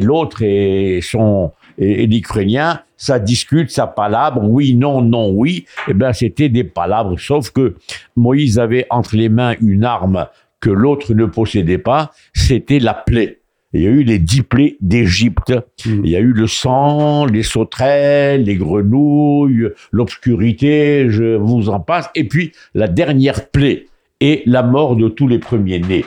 [0.00, 2.82] l'autre et son et, l'Ukrainien.
[2.96, 5.66] Ça discute, ça palabre, oui, non, non, oui.
[5.88, 7.18] Eh ben, c'était des palabres.
[7.18, 7.76] Sauf que
[8.16, 10.26] Moïse avait entre les mains une arme
[10.60, 12.12] que l'autre ne possédait pas.
[12.34, 13.37] C'était la plaie.
[13.74, 15.52] Il y a eu les dix plaies d'Égypte.
[15.84, 16.00] Mm.
[16.04, 22.08] Il y a eu le sang, les sauterelles, les grenouilles, l'obscurité, je vous en passe.
[22.14, 23.86] Et puis, la dernière plaie
[24.20, 26.04] est la mort de tous les premiers-nés.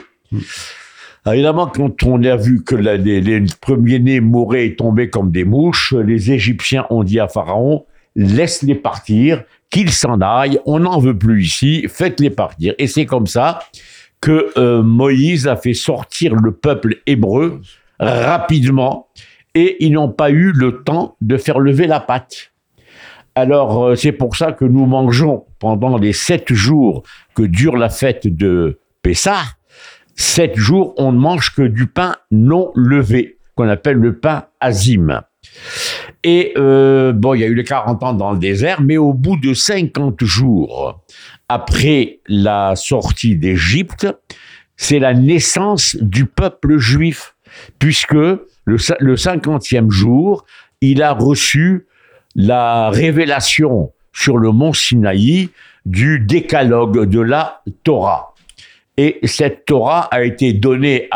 [1.24, 5.30] Alors, évidemment, quand on a vu que la- les, les premiers-nés mouraient et tombaient comme
[5.30, 10.98] des mouches, les Égyptiens ont dit à Pharaon, laisse-les partir, qu'ils s'en aillent, on n'en
[10.98, 12.74] veut plus ici, faites-les partir.
[12.78, 13.60] Et c'est comme ça
[14.22, 17.60] que euh, Moïse a fait sortir le peuple hébreu
[17.98, 19.08] rapidement
[19.54, 22.52] et ils n'ont pas eu le temps de faire lever la patte.
[23.34, 27.02] Alors euh, c'est pour ça que nous mangeons pendant les sept jours
[27.34, 29.42] que dure la fête de Pessah,
[30.14, 35.22] sept jours on ne mange que du pain non levé, qu'on appelle le pain azim.
[36.24, 39.12] Et euh, bon, il y a eu les 40 ans dans le désert, mais au
[39.12, 41.02] bout de 50 jours
[41.52, 44.06] après la sortie d'Égypte,
[44.76, 47.34] c'est la naissance du peuple juif,
[47.78, 50.44] puisque le, cin- le 50e jour,
[50.80, 51.86] il a reçu
[52.34, 55.50] la révélation sur le mont Sinaï
[55.84, 58.34] du décalogue de la Torah.
[58.98, 61.08] Et cette Torah a été donnée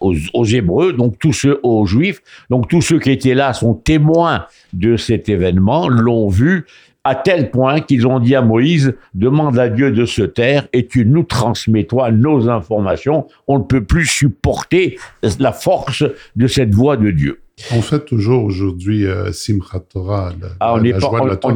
[0.00, 4.46] aux Hébreux, donc tous ceux aux Juifs, donc tous ceux qui étaient là sont témoins
[4.74, 6.66] de cet événement, l'ont vu,
[7.04, 10.86] à tel point qu'ils ont dit à Moïse, demande à Dieu de se taire et
[10.86, 13.26] tu nous transmets, toi, nos informations.
[13.46, 14.98] On ne peut plus supporter
[15.38, 16.02] la force
[16.34, 17.42] de cette voix de Dieu.
[17.72, 20.32] On fait toujours aujourd'hui euh, Simchat Torah.
[20.40, 20.88] la- Ah, on n'y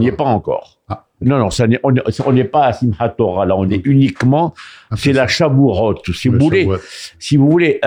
[0.06, 0.78] est pas encore.
[0.88, 1.06] Ah.
[1.20, 4.54] Non, non, ça on n'est pas à Simchat Torah, là, on est uniquement,
[4.90, 5.96] Après c'est la Shavuot.
[6.14, 6.68] Si vous voulez,
[7.18, 7.80] si vous voulez,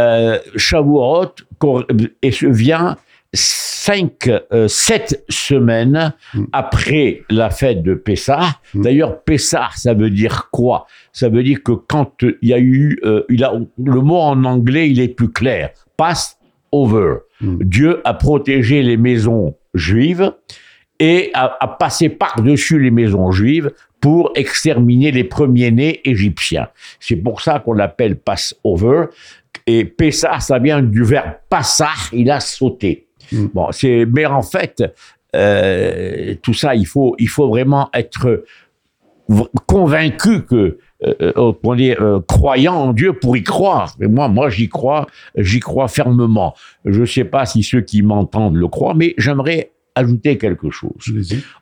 [0.57, 1.27] Shavuot
[2.43, 2.97] vient
[3.33, 6.43] cinq, euh, sept semaines Mm.
[6.51, 8.59] après la fête de Pessah.
[8.73, 8.81] Mm.
[8.81, 10.85] D'ailleurs, Pessah, ça veut dire quoi?
[11.13, 14.43] Ça veut dire que quand il y a eu, euh, il a, le mot en
[14.43, 15.71] anglais, il est plus clair.
[15.97, 16.37] Pass
[16.71, 17.15] over.
[17.39, 17.57] Mm.
[17.63, 20.31] Dieu a protégé les maisons juives
[20.99, 26.67] et a, a passé par-dessus les maisons juives pour exterminer les premiers-nés égyptiens.
[26.99, 29.05] C'est pour ça qu'on l'appelle Passover.
[29.67, 33.07] Et Pessah, ça vient du verbe passar, il a sauté.
[33.31, 33.45] Mm.
[33.53, 34.83] Bon, c'est, mais en fait,
[35.35, 38.43] euh, tout ça, il faut, il faut vraiment être
[39.67, 43.95] convaincu que, euh, euh, comment dire, euh, croyant en Dieu pour y croire.
[44.01, 46.53] Et moi, moi, j'y crois, j'y crois fermement.
[46.85, 50.91] Je ne sais pas si ceux qui m'entendent le croient, mais j'aimerais ajouter quelque chose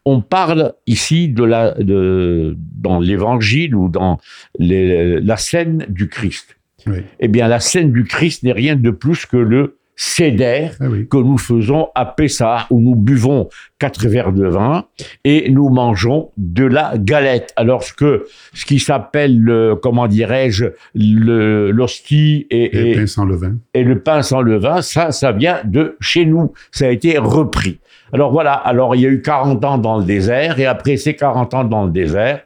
[0.06, 4.20] on parle ici de la, de, dans l'évangile ou dans
[4.60, 6.56] les- la scène du Christ.
[6.86, 7.00] Oui.
[7.20, 11.08] Eh bien, la scène du Christ n'est rien de plus que le cédère Ah oui.
[11.10, 14.86] que nous faisons à Pessah, où nous buvons quatre verres de vin
[15.26, 17.52] et nous mangeons de la galette.
[17.58, 23.26] Alors que ce qui s'appelle, le- comment dirais-je, le- l'hostie et, Et et- pain sans
[23.26, 23.56] levain.
[23.74, 26.54] et le pain sans levain, ça, ça vient de chez nous.
[26.72, 27.80] Ça a été repris.
[28.14, 31.14] Alors voilà, alors il y a eu 40 ans dans le désert, et après ces
[31.14, 32.40] 40 ans dans le désert,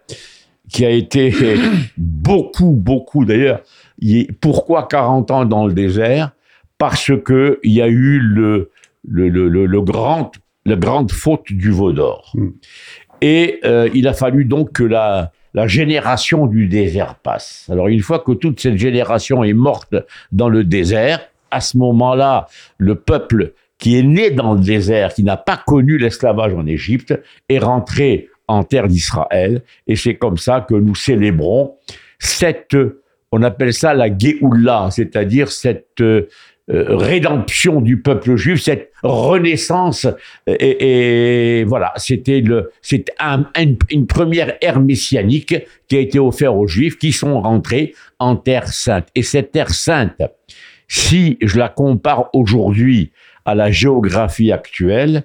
[0.72, 1.32] qui a été
[1.98, 3.62] beaucoup, beaucoup d'ailleurs.
[4.00, 6.32] il- Pourquoi 40 ans dans le désert?
[6.78, 8.72] Parce que il y a eu le,
[9.08, 10.32] le, le, le, le grand,
[10.66, 12.32] la grande faute du veau d'or.
[12.36, 12.50] Mm.
[13.22, 17.68] Et euh, il a fallu donc que la, la génération du désert passe.
[17.72, 19.96] Alors une fois que toute cette génération est morte
[20.32, 25.24] dans le désert, à ce moment-là, le peuple qui est né dans le désert, qui
[25.24, 29.62] n'a pas connu l'esclavage en Égypte, est rentré en terre d'Israël.
[29.88, 31.76] Et c'est comme ça que nous célébrons
[32.20, 32.76] cette,
[33.32, 36.28] on appelle ça la Géoula, c'est-à-dire cette euh,
[36.70, 40.08] rédemption du peuple juif, cette renaissance.
[40.48, 43.46] Et, et voilà, c'était le, c'est un-
[43.92, 45.56] une première ère messianique
[45.88, 49.08] qui a été offerte aux juifs qui sont rentrés en terre sainte.
[49.16, 50.22] Et cette terre sainte,
[50.88, 53.12] si je la compare aujourd'hui
[53.46, 55.24] à la géographie actuelle,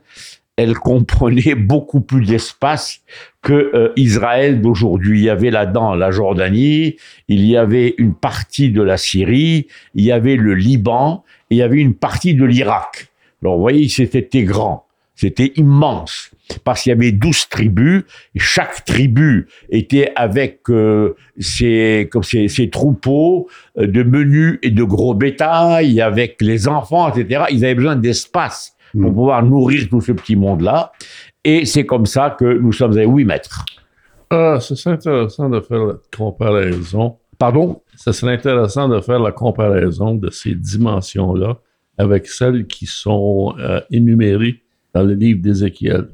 [0.58, 3.00] elle comprenait beaucoup plus d'espace
[3.42, 5.20] que euh, Israël d'aujourd'hui.
[5.20, 6.96] Il y avait là-dedans la Jordanie,
[7.28, 11.62] il y avait une partie de la Syrie, il y avait le Liban, il y
[11.62, 13.08] avait une partie de l'Irak.
[13.40, 16.32] Alors vous voyez, c'était grand, c'était immense,
[16.64, 18.02] parce qu'il y avait douze tribus,
[18.34, 24.72] et chaque tribu était avec euh, ses, comme ses, ses troupeaux euh, de menus et
[24.72, 27.44] de gros bétail, avec les enfants, etc.
[27.52, 29.14] Ils avaient besoin d'espace pour Mm.
[29.14, 30.92] pouvoir nourrir tout ce petit monde-là.
[31.44, 33.64] Et c'est comme ça que nous sommes à 8 mètres.
[34.30, 37.16] Ah, ce serait intéressant de faire la comparaison.
[37.38, 37.82] Pardon?
[37.96, 41.58] Ce serait intéressant de faire la comparaison de ces dimensions-là
[41.96, 44.62] avec celles qui sont euh, énumérées
[44.94, 46.08] dans le livre d'Ézéchiel.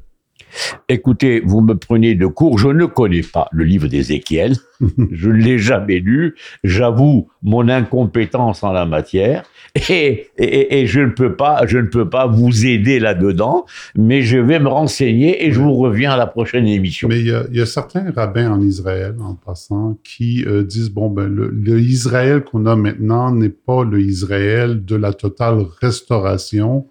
[0.89, 4.55] Écoutez, vous me prenez de court, je ne connais pas le livre d'Ézéchiel,
[5.13, 9.45] je ne l'ai jamais lu, j'avoue mon incompétence en la matière,
[9.89, 14.23] et, et, et je, ne peux pas, je ne peux pas vous aider là-dedans, mais
[14.23, 17.09] je vais me renseigner et je vous reviens à la prochaine émission.
[17.09, 20.63] Mais il y, a, il y a certains rabbins en Israël, en passant, qui euh,
[20.63, 25.13] disent, bon, ben, le, le Israël qu'on a maintenant n'est pas le Israël de la
[25.13, 26.87] totale restauration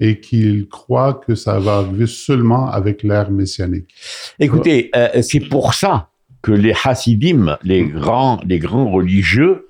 [0.00, 3.88] et qu'ils croient que ça va arriver seulement avec l'ère messianique.
[4.38, 6.10] Écoutez, euh, c'est pour ça
[6.42, 9.68] que les Hasidim, les grands, les grands religieux,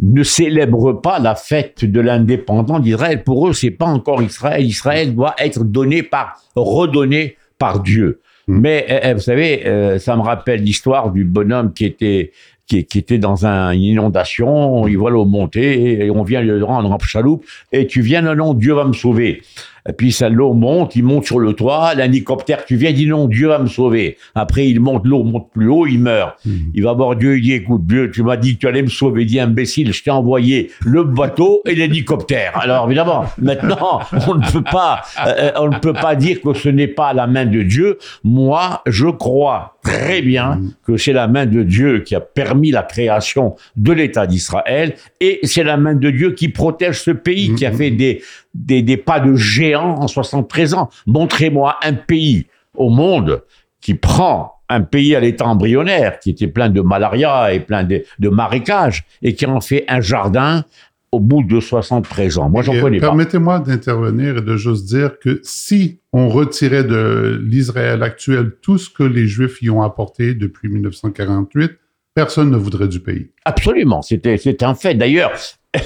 [0.00, 3.24] ne célèbrent pas la fête de l'indépendance d'Israël.
[3.24, 4.64] Pour eux, c'est pas encore Israël.
[4.64, 8.20] Israël doit être donné par, redonné par Dieu.
[8.46, 8.60] Mm.
[8.60, 12.32] Mais euh, euh, vous savez, euh, ça me rappelle l'histoire du bonhomme qui était
[12.66, 14.86] qui, qui était dans un, une inondation.
[14.86, 17.44] Il voit l'eau monter et on vient le rendre en chaloupe.
[17.72, 19.42] Et tu viens, non, non, Dieu va me sauver.
[19.88, 23.28] Et puis ça, l'eau monte, il monte sur le toit, l'hélicoptère, tu viens, dis non,
[23.28, 24.16] Dieu va me sauver.
[24.34, 26.38] Après, il monte, l'eau monte plus haut, il meurt.
[26.74, 28.88] Il va voir Dieu, il dit, écoute, Dieu, tu m'as dit que tu allais me
[28.88, 29.22] sauver.
[29.22, 32.58] Il dit, imbécile, je t'ai envoyé le bateau et l'hélicoptère.
[32.60, 36.68] Alors, évidemment, maintenant, on ne peut pas, euh, on ne peut pas dire que ce
[36.68, 37.98] n'est pas la main de Dieu.
[38.24, 42.82] Moi, je crois très bien que c'est la main de Dieu qui a permis la
[42.82, 47.64] création de l'État d'Israël et c'est la main de Dieu qui protège ce pays, qui
[47.64, 48.22] a fait des,
[48.56, 50.88] des, des pas de géant en 73 ans.
[51.06, 53.42] Montrez-moi un pays au monde
[53.80, 58.02] qui prend un pays à l'état embryonnaire, qui était plein de malaria et plein de,
[58.18, 60.64] de marécages, et qui en fait un jardin
[61.12, 62.50] au bout de 73 ans.
[62.50, 63.06] Moi, j'en connais pas.
[63.06, 68.90] Permettez-moi d'intervenir et de juste dire que si on retirait de l'Israël actuel tout ce
[68.90, 71.72] que les Juifs y ont apporté depuis 1948,
[72.14, 73.30] personne ne voudrait du pays.
[73.44, 74.94] Absolument, c'était un fait.
[74.94, 75.32] D'ailleurs,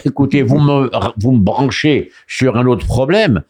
[0.04, 3.42] écoutez, vous me vous me branchez sur un autre problème.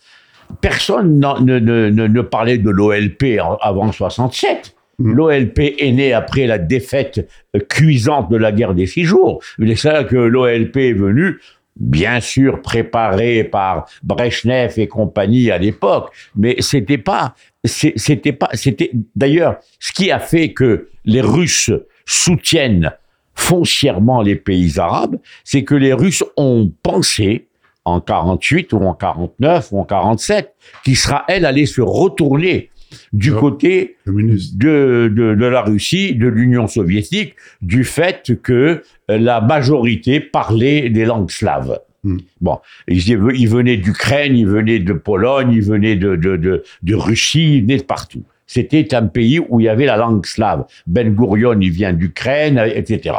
[0.61, 4.75] Personne ne, ne, ne, ne parlait de l'OLP avant 67.
[4.99, 5.13] Mm.
[5.13, 9.43] L'OLP est né après la défaite euh, cuisante de la guerre des six jours.
[9.59, 11.39] C'est ça que l'OLP est venu
[11.77, 18.91] bien sûr préparé par Brezhnev et compagnie à l'époque, mais c'était pas, c'était pas, c'était
[19.17, 21.73] d'ailleurs ce qui a fait que les Russes
[22.05, 22.93] soutiennent
[23.41, 27.49] foncièrement les pays arabes, c'est que les Russes ont pensé
[27.85, 32.71] en 48 ou en 49 ou en 47 qu'Israël allait se retourner
[33.13, 39.41] du côté de, de, de la Russie, de l'Union soviétique, du fait que euh, la
[39.41, 41.81] majorité parlait des langues slaves.
[42.03, 42.19] Hmm.
[42.41, 46.95] Bon, ils, ils venaient d'Ukraine, ils venaient de Pologne, ils venaient de, de, de, de
[46.95, 48.25] Russie, ils venaient de partout.
[48.53, 50.65] C'était un pays où il y avait la langue slave.
[50.85, 53.15] Ben Gurion, il vient d'Ukraine, etc.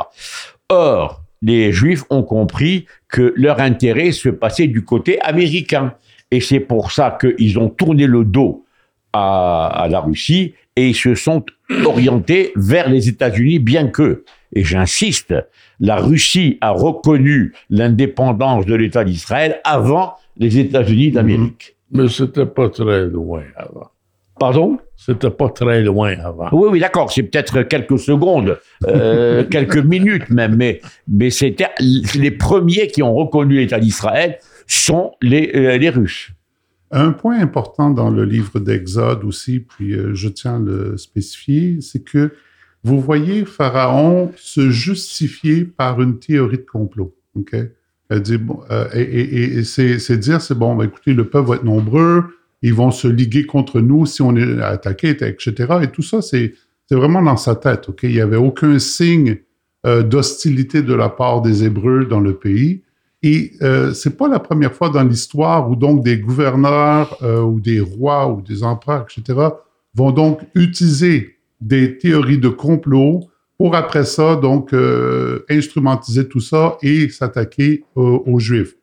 [0.67, 5.93] Or, les Juifs ont compris que leur intérêt se passait du côté américain.
[6.31, 8.65] Et c'est pour ça qu'ils ont tourné le dos
[9.13, 11.45] à, la Russie et ils se sont
[11.85, 15.33] orientés vers les États-Unis, bien que, et j'insiste,
[15.79, 21.77] la Russie a reconnu l'indépendance de l'État d'Israël avant les États-Unis d'Amérique.
[21.89, 23.90] Mais c'était pas très loin avant.
[24.41, 26.49] Pardon C'était pas très loin avant.
[26.51, 32.31] Oui, oui, d'accord, c'est peut-être quelques secondes, euh, quelques minutes même, mais, mais c'était les
[32.31, 36.31] premiers qui ont reconnu l'État d'Israël sont les, euh, les Russes.
[36.89, 41.77] Un point important dans le livre d'Exode aussi, puis euh, je tiens à le spécifier,
[41.81, 42.33] c'est que
[42.83, 47.13] vous voyez Pharaon se justifier par une théorie de complot.
[47.35, 47.55] OK?
[48.09, 51.29] Elle dit, bon, euh, et et- et c'est c'est dire, c'est bon, ben, écoutez, le
[51.29, 52.25] peuple va être nombreux,
[52.61, 55.53] ils vont se liguer contre nous si on est attaqué, etc.
[55.83, 56.53] Et tout ça, c'est
[56.89, 57.87] vraiment dans sa tête.
[58.03, 59.37] Il n'y avait aucun signe
[59.85, 62.83] euh, d'hostilité de la part des Hébreux dans le pays.
[63.23, 67.59] Et euh, c'est pas la première fois dans l'histoire où donc des gouverneurs euh, ou
[67.59, 69.39] des rois ou des empereurs, etc.,
[69.93, 73.21] vont donc utiliser des théories de complot
[73.57, 78.75] pour après ça donc euh, instrumentiser tout ça et s'attaquer aux, aux Juifs.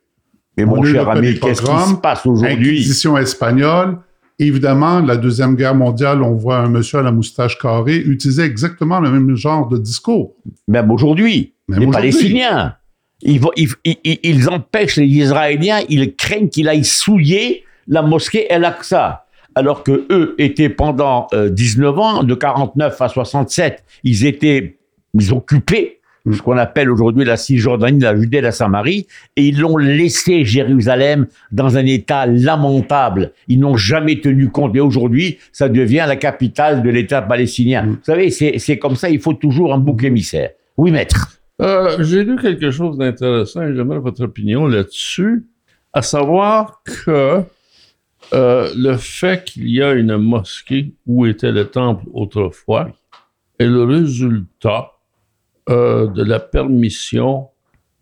[0.65, 2.53] Mais On mon cher ami, qu'est-ce qui se passe aujourd'hui?
[2.69, 3.97] Inquisition espagnole.
[4.41, 8.99] Évidemment, la Deuxième Guerre mondiale, on voit un monsieur à la moustache carrée utiliser exactement
[9.01, 10.33] le même genre de discours.
[10.67, 11.91] Même aujourd'hui, Même les.
[11.91, 12.75] Palestiniens,
[13.21, 18.47] ils, vont- ils, ils- ils empêchent les Israéliens, ils craignent qu'il aille souiller la mosquée
[18.49, 19.25] El-Aqsa.
[19.55, 24.77] Alors que eux étaient pendant euh, 19 ans, de 49 à 67, ils étaient,
[25.15, 25.98] ils occupaient.
[26.31, 31.27] Ce qu'on appelle aujourd'hui la Cisjordanie, la Judée, la Samarie, et ils l'ont laissé Jérusalem
[31.51, 33.31] dans un état lamentable.
[33.47, 34.75] Ils n'ont jamais tenu compte.
[34.75, 37.83] Et aujourd'hui, ça devient la capitale de l'État palestinien.
[37.83, 37.89] Mm.
[37.89, 40.51] Vous savez, c'est c'est comme ça, il faut toujours un bouc émissaire.
[40.77, 41.39] Oui, maître.
[41.61, 45.45] Euh, J'ai lu quelque chose d'intéressant et j'aimerais votre opinion là-dessus,
[45.91, 47.41] à savoir que
[48.33, 52.89] euh, le fait qu'il y a une mosquée où était le temple autrefois
[53.57, 54.91] est le résultat
[55.69, 57.49] euh, de la permission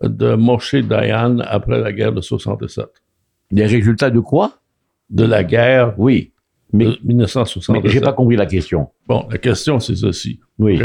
[0.01, 2.86] de Moshe Dayan après la guerre de 67.
[3.51, 4.53] Les résultats de quoi?
[5.09, 6.34] De la guerre Oui.
[6.74, 7.91] Mais, de mais 1967.
[7.91, 8.89] j'ai pas compris la question.
[9.07, 10.39] Bon, la question c'est ceci.
[10.59, 10.82] Oui.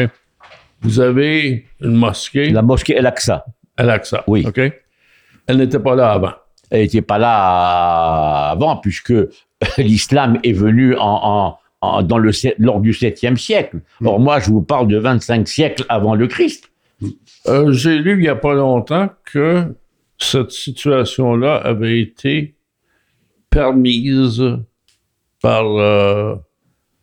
[0.81, 3.45] Vous avez une mosquée La mosquée El-Aqsa,
[3.77, 4.25] à l'Aqsa.
[4.27, 4.45] Oui.
[4.47, 4.61] OK?
[5.47, 6.33] Elle n'était pas là avant.
[6.71, 9.15] elle n'était pas là avant, puisque
[9.79, 11.57] l'islam est venu en,
[12.03, 13.81] dans le, lors du 7e siècle.
[14.05, 16.72] Or, moi, je vous parle de 25 siècles avant le Christ.
[17.49, 19.75] Euh, J'ai lu il n'y a pas longtemps que
[20.19, 22.55] cette situation-là avait été
[23.51, 24.43] permise
[25.43, 26.35] par euh,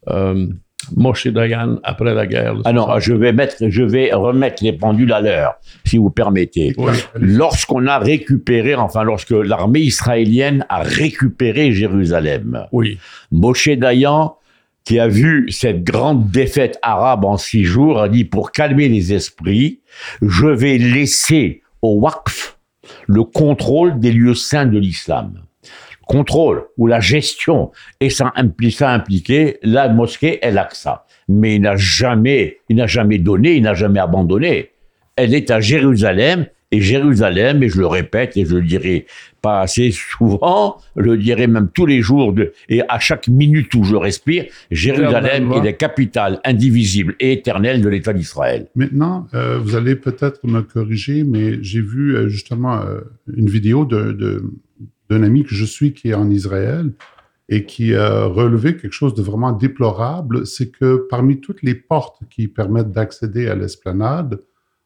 [0.07, 0.47] euh,
[0.95, 2.55] Moshe Dayan après la guerre.
[2.65, 3.01] Ah non, 60.
[3.01, 6.73] je vais, mettre, je vais remettre les pendules à l'heure, si vous permettez.
[6.77, 6.93] Oui.
[7.15, 12.97] Lorsqu'on a récupéré, enfin, lorsque l'armée israélienne a récupéré Jérusalem, Oui.
[13.31, 14.35] Moshe Dayan,
[14.83, 19.13] qui a vu cette grande défaite arabe en six jours, a dit pour calmer les
[19.13, 19.81] esprits,
[20.21, 22.57] je vais laisser au Waqf
[23.07, 25.43] le contrôle des lieux saints de l'islam.
[26.07, 31.05] Contrôle ou la gestion, et ça, impli- ça impliquait la mosquée El-Aqsa.
[31.27, 34.71] Mais il n'a jamais, il n'a jamais donné, il n'a jamais abandonné.
[35.15, 39.05] Elle est à Jérusalem, et Jérusalem, et je le répète, et je le dirai
[39.41, 43.73] pas assez souvent, je le dirai même tous les jours, de, et à chaque minute
[43.73, 48.67] où je respire, Jérusalem est la capitale indivisible et éternelle de l'État d'Israël.
[48.75, 52.99] Maintenant, euh, vous allez peut-être me corriger, mais j'ai vu euh, justement euh,
[53.35, 54.43] une vidéo de- de-
[55.09, 56.91] d'un ami que je suis qui est en Israël
[57.51, 62.19] et qui a relevé quelque chose de vraiment déplorable, c'est que parmi toutes les portes
[62.29, 64.39] qui permettent d'accéder à l'esplanade,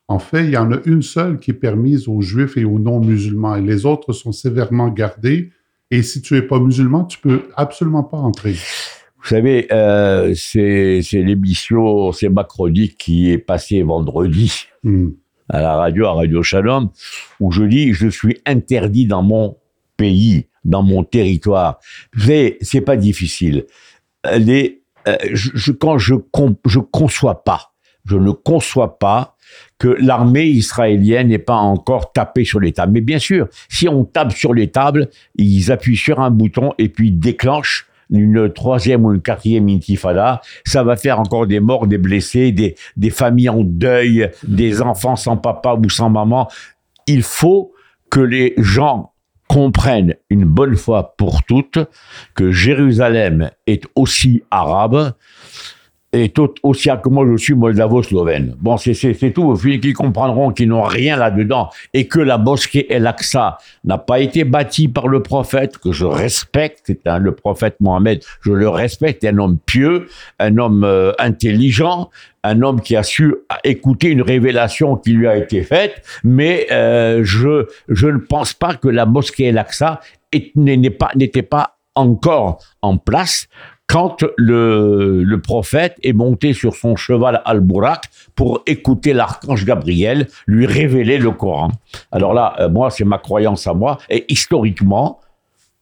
[0.07, 2.79] en fait, il y en a une seule qui est permise aux juifs et aux
[2.79, 5.51] non-musulmans, et les autres sont sévèrement gardées.
[5.91, 8.53] Et si tu es pas musulman, tu peux absolument pas entrer.
[8.53, 15.11] Vous savez, euh, c'est l'émission, c'est ma chronique qui est passée vendredi Hmm.
[15.49, 16.89] à la radio, à Radio Shalom,
[17.39, 19.55] où je dis je suis interdit dans mon
[19.95, 21.79] pays, dans mon territoire.
[22.13, 23.65] Vous savez, c'est pas difficile.
[24.37, 27.71] Les, euh, je, je- quand je com- je conçois pas,
[28.05, 29.32] je ne conçois pas
[29.79, 32.93] que l'armée israélienne n'ait pas encore tapé sur les tables.
[32.93, 36.89] Mais bien sûr, si on tape sur les tables, ils appuient sur un bouton et
[36.89, 41.97] puis déclenchent une troisième ou une quatrième intifada, ça va faire encore des morts, des
[41.97, 46.47] blessés, des, des familles en deuil, des enfants sans papa ou sans maman.
[47.07, 47.73] Il faut
[48.09, 49.13] que les gens
[49.47, 51.79] comprennent une bonne fois pour toutes
[52.35, 55.13] que Jérusalem est aussi arabe
[56.33, 58.55] tout aussi que moi je suis moldavo-slovène.
[58.59, 58.93] Bon, c'est
[59.33, 59.55] tout.
[59.55, 64.87] Qu'ils comprendront qu'ils n'ont rien là-dedans et que la mosquée El-Aqsa n'a pas été bâtie
[64.87, 69.57] par le prophète, que je respecte, un- le prophète Mohammed, je le respecte, un homme
[69.65, 70.07] pieux,
[70.39, 72.09] un homme euh, intelligent,
[72.43, 73.33] un homme qui a su
[73.63, 78.75] écouter une révélation qui lui a été faite, mais euh, je, je ne pense pas
[78.75, 79.99] que la mosquée El-Aqsa
[80.31, 83.47] est- n'était pas encore en place
[83.87, 88.05] quand le, le prophète est monté sur son cheval al-Burak
[88.35, 91.69] pour écouter l'archange Gabriel lui révéler le Coran.
[92.11, 95.19] Alors là, euh, moi, c'est ma croyance à moi, et historiquement,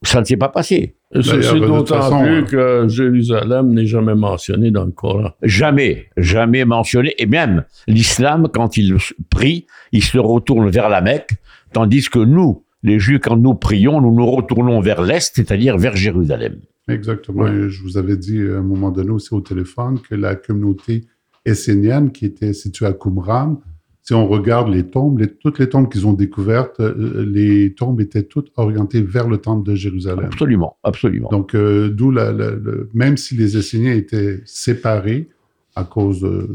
[0.02, 0.94] ça ne s'est pas passé.
[1.14, 5.30] Et c'est d'autant plus euh, que Jérusalem n'est jamais mentionné dans le Coran.
[5.42, 7.14] Jamais, jamais mentionné.
[7.18, 8.96] Et même l'islam, quand il
[9.30, 11.34] prie, il se retourne vers la Mecque,
[11.72, 15.94] tandis que nous, les Juifs, quand nous prions, nous nous retournons vers l'Est, c'est-à-dire vers
[15.94, 16.56] Jérusalem.
[16.88, 17.46] Exactement.
[17.68, 21.04] Je vous avais dit à un moment donné aussi au téléphone que la communauté
[21.44, 23.60] essénienne qui était située à Qumran,
[24.04, 28.00] si on regarde les tombes, les- toutes les tombes qu'ils ont découvertes, euh, les tombes
[28.00, 30.24] étaient toutes orientées vers le temple de Jérusalem.
[30.26, 31.28] Absolument, absolument.
[31.30, 35.28] Donc, euh, d'où la, la- le- même si les Esséniens étaient séparés
[35.76, 36.48] à cause, de,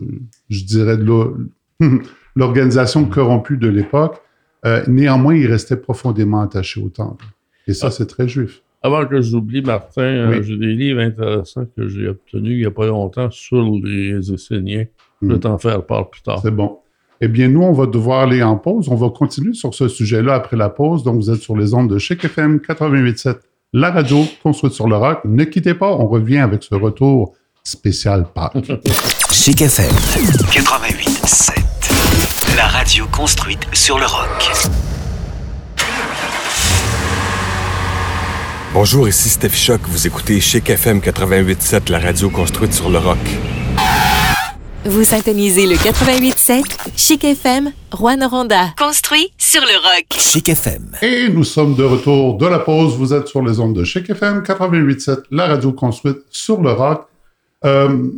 [0.49, 1.37] je dirais, de l'o-
[2.35, 4.21] l'organisation corrompue de l'époque,
[4.65, 7.25] euh, néanmoins, ils restaient profondément attachés au temple.
[7.67, 7.91] Et ça, Ah.
[7.91, 8.61] c'est très juif.
[8.87, 12.71] Avant que j'oublie, Martin, euh, j'ai des livres intéressants que j'ai obtenus il n'y a
[12.71, 14.85] pas longtemps sur les Esséniens.
[15.21, 15.39] Je vais Hmm.
[15.39, 16.39] t'en faire part plus tard.
[16.41, 16.79] C'est bon.
[17.19, 18.87] Eh bien, nous, on va devoir aller en pause.
[18.89, 21.03] On va continuer sur ce sujet-là après la pause.
[21.03, 23.37] Donc, vous êtes sur les ondes de Chic FM 88.7,
[23.73, 25.19] la radio construite sur le rock.
[25.25, 27.33] Ne quittez pas, on revient avec ce retour
[27.63, 28.53] spécial Pâques.
[29.31, 29.91] Chic FM
[30.51, 32.55] 88.7.
[32.55, 34.86] La radio construite sur le rock.
[38.79, 39.81] Bonjour, ici Steph Choc.
[39.87, 43.17] Vous écoutez Chic FM 88.7, la radio construite sur le rock.
[44.85, 46.63] Vous syntonisez le 88.7
[46.95, 48.75] Chic FM, Rouen-Noranda.
[48.77, 50.05] Construit sur le rock.
[50.11, 50.91] Chic FM.
[51.01, 52.95] Et nous sommes de retour de la pause.
[52.95, 57.07] Vous êtes sur les ondes de Chic FM 88.7, la radio construite sur le rock.
[57.65, 58.11] Euh,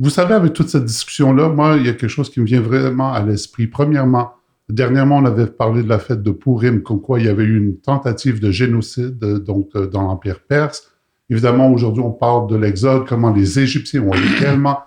[0.00, 2.60] vous savez, avec toute cette discussion-là, moi, il y a quelque chose qui me vient
[2.60, 3.68] vraiment à l'esprit.
[3.68, 4.32] Premièrement,
[4.68, 7.58] dernièrement, on avait parlé de la fête de Purim, comme quoi il y avait eu
[7.58, 10.92] une tentative de génocide euh, donc, euh, dans l'Empire perse.
[11.30, 14.78] Évidemment, aujourd'hui, on parle de l'Exode, comment les Égyptiens ont également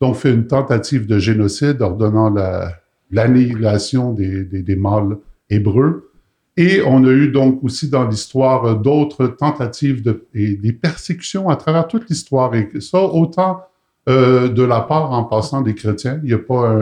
[0.00, 2.72] donc, fait une tentative de génocide, ordonnant la-
[3.10, 5.18] l'annihilation des, des, des mâles
[5.48, 6.10] hébreux.
[6.56, 11.48] Et on a eu donc aussi dans l'histoire euh, d'autres tentatives de, et des persécutions
[11.48, 12.54] à travers toute l'histoire.
[12.54, 13.62] Et ça, autant
[14.08, 16.18] euh, de la part, en passant, des chrétiens.
[16.22, 16.76] Il n'y a pas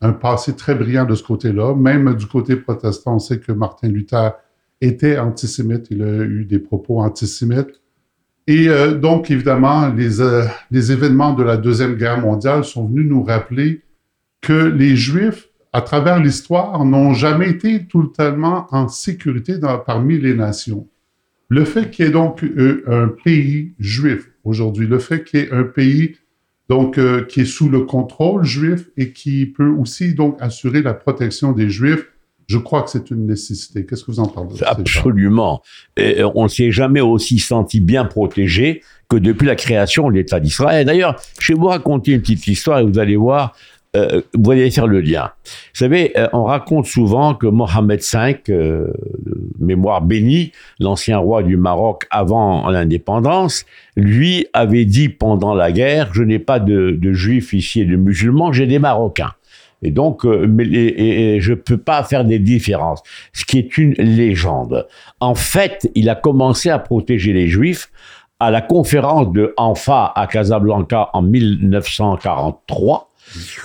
[0.00, 1.74] un, passé très brillant de ce côté-là.
[1.74, 4.32] Même du côté protestant, on sait que Martin Luther
[4.80, 5.88] était antisémite.
[5.90, 7.80] Il a eu des propos antisémites.
[8.46, 13.06] Et euh, donc, évidemment, les, euh, les événements de la Deuxième Guerre mondiale sont venus
[13.08, 13.82] nous rappeler
[14.40, 20.86] que les Juifs, à travers l'histoire, n'ont jamais été totalement en sécurité parmi les nations.
[21.48, 22.44] Le fait qu'il y ait donc
[22.86, 26.16] un pays juif aujourd'hui, le fait qu'il y ait un pays
[26.68, 30.94] donc euh, qui est sous le contrôle juif et qui peut aussi donc assurer la
[30.94, 32.06] protection des Juifs,
[32.48, 33.84] je crois que c'est une nécessité.
[33.84, 35.62] Qu'est-ce que vous en pensez Absolument.
[35.96, 40.40] Et on ne s'est jamais aussi senti bien protégé que depuis la création de l'État
[40.40, 40.86] d'Israël.
[40.86, 43.56] D'ailleurs, je vais vous raconter une petite histoire et vous allez voir,
[43.96, 45.30] euh, vous allez faire le lien.
[45.44, 48.92] Vous savez, euh, on raconte souvent que Mohamed V, euh,
[49.58, 53.64] mémoire bénie, l'ancien roi du Maroc avant l'indépendance,
[53.96, 58.52] lui avait dit pendant la guerre, je n'ai pas de, juifs ici et de musulmans,
[58.52, 59.32] j'ai des Marocains.
[59.82, 60.46] Et donc, euh,
[61.38, 64.86] je peux pas faire des différences, ce qui est une légende.
[65.20, 67.90] En fait, il a commencé à protéger les Juifs
[68.40, 73.05] à la conférence de Anfa à Casablanca en 1943,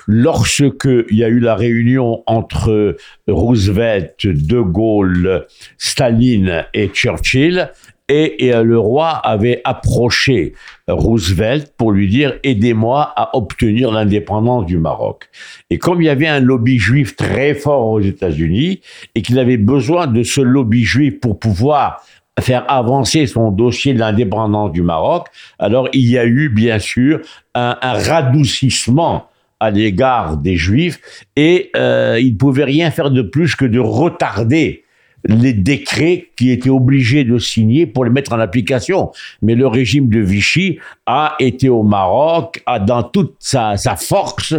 [0.08, 2.98] lorsque il y a eu la réunion entre
[3.28, 5.46] Roosevelt, De Gaulle,
[5.78, 7.72] Staline et Churchill,
[8.10, 10.54] Et, euh, le roi avait approché
[10.90, 15.30] Roosevelt pour lui dire aidez-moi à obtenir l'indépendance du Maroc.
[15.70, 18.82] Et comme il y avait un lobby juif très fort aux États-Unis
[19.16, 22.04] et qu'il avait besoin de ce lobby juif pour pouvoir
[22.40, 27.22] faire avancer son dossier de l'indépendance du Maroc, alors il y a eu bien sûr
[27.54, 29.31] un radoucissement
[29.62, 31.00] à l'égard des Juifs
[31.36, 34.81] et euh, il ne pouvait rien faire de plus que de retarder
[35.26, 39.12] les décrets qui étaient obligés de signer pour les mettre en application.
[39.42, 44.56] Mais le régime de Vichy a été au Maroc, a dans toute sa, force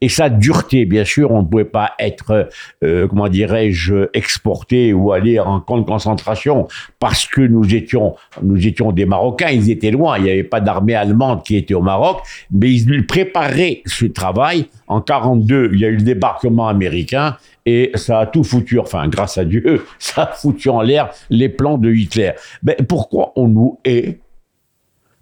[0.00, 0.84] et sa dureté.
[0.86, 2.48] Bien sûr, on ne pouvait pas être,
[2.82, 8.66] euh, comment dirais-je, exporté ou aller en camp de concentration parce que nous étions, nous
[8.66, 9.50] étions des Marocains.
[9.50, 10.18] Ils étaient loin.
[10.18, 14.66] Il n'y avait pas d'armée allemande qui était au Maroc, mais ils préparaient ce travail.
[14.86, 17.36] En 42, il y a eu le débarquement américain
[17.66, 21.48] et ça a tout foutu, enfin, grâce à Dieu, ça a foutu en l'air les
[21.48, 22.32] plans de Hitler.
[22.62, 24.20] Mais pourquoi on nous hait?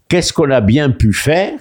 [0.08, 1.58] Qu'est-ce qu'on a bien pu faire?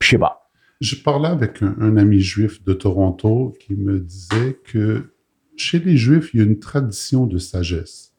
[0.00, 0.48] Je sais pas.
[0.80, 5.12] Je parlais avec un, ami juif de Toronto qui me disait que
[5.56, 8.12] chez les juifs, il y a une tradition de sagesse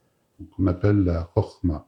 [0.55, 1.87] qu'on appelle la Chochma.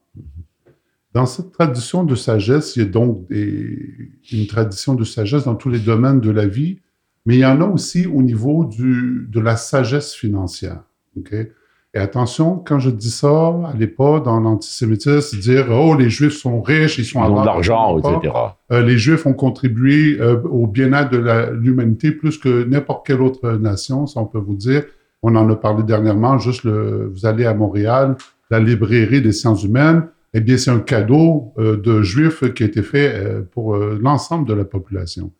[1.14, 5.70] Dans cette tradition de sagesse, il y a donc une tradition de sagesse dans tous
[5.70, 6.80] les domaines de la vie,
[7.28, 10.84] mais il y en a aussi au niveau du, de la sagesse financière.
[11.20, 11.52] Okay?
[11.94, 16.62] Et attention, quand je dis ça, à l'époque, dans l'antisémitisme, dire oh les Juifs sont
[16.62, 18.34] riches, ils sont ils ont de l'argent, etc.
[18.72, 23.58] Euh, les Juifs ont contribué euh, au bien-être de l'humanité plus que n'importe quelle autre
[23.58, 24.86] nation, ça on peut vous dire.
[25.22, 26.38] On en a parlé dernièrement.
[26.38, 28.16] Juste le, vous allez à Montréal,
[28.50, 30.08] la librairie des sciences humaines.
[30.34, 34.54] Eh bien, c'est un cadeau euh, de Juifs qui a été fait pour l'ensemble de
[34.54, 35.32] la population.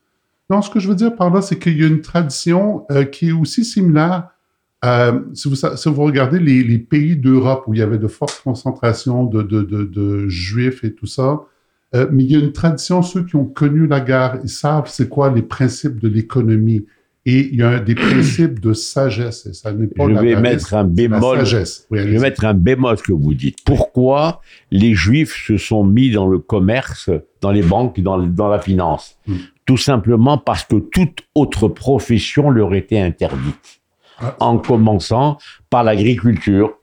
[0.50, 3.30] Donc, ce que je veux dire par là, c'est qu'il y a une tradition qui
[3.30, 4.30] est aussi similaire
[4.86, 8.42] euh, si, vous, si, vous, regardez les, pays d'Europe où il y avait de fortes
[8.44, 11.42] concentrations de juifs et tout ça,
[11.96, 14.90] euh, mais il y a une tradition, ceux qui ont connu la guerre, ils savent
[14.90, 16.86] c'est quoi les principes de l'économie.
[17.30, 19.48] Et il y a des principes de sagesse.
[19.48, 21.40] Et ça n'est pas je la vais paresse, mettre un bémol.
[21.92, 23.58] Oui, je vais mettre un bémol ce que vous dites.
[23.66, 24.40] Pourquoi
[24.72, 27.10] les Juifs se sont mis dans le commerce,
[27.42, 29.18] dans les banques, dans, dans la finance?
[29.28, 29.36] Mm.
[29.66, 33.82] Tout simplement parce que toute autre profession leur était interdite
[34.40, 35.38] en commençant
[35.70, 36.78] par l'agriculture.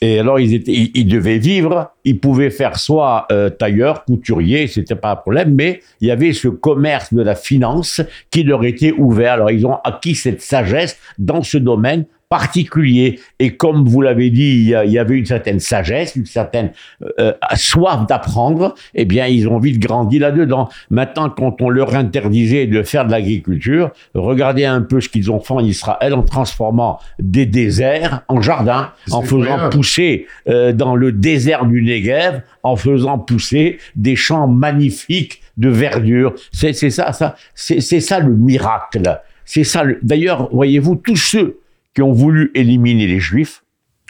[0.00, 4.66] Et alors, ils, étaient, ils, ils, devaient vivre, ils pouvaient faire soit euh, tailleur, couturier,
[4.66, 8.00] c'était pas un problème, mais il y avait ce commerce de la finance
[8.30, 9.34] qui leur était ouvert.
[9.34, 13.20] Alors, ils ont acquis cette sagesse dans ce domaine particulier.
[13.38, 16.72] Et comme vous l'avez dit, il y, il avait une certaine sagesse, une certaine
[17.18, 18.74] euh, soif d'apprendre.
[18.94, 20.68] Eh bien, ils ont vite grandi là-dedans.
[20.90, 25.40] Maintenant, quand on leur interdisait de faire de l'agriculture, regardez un peu ce qu'ils ont
[25.40, 31.12] fait en Israël en transformant des déserts en jardins, en faisant pousser euh, dans le
[31.12, 36.34] désert du Negev, en faisant pousser des champs magnifiques de verdure.
[36.52, 39.20] C'est ça, ça, c'est ça le miracle.
[39.44, 39.84] C'est ça.
[39.84, 39.98] Le...
[40.02, 41.58] D'ailleurs, voyez-vous, tous ceux
[41.94, 43.64] qui ont voulu éliminer les Juifs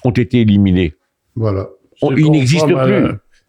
[0.05, 0.95] ont été éliminés.
[1.35, 1.69] Voilà.
[2.03, 3.07] On, ils n'existent plus.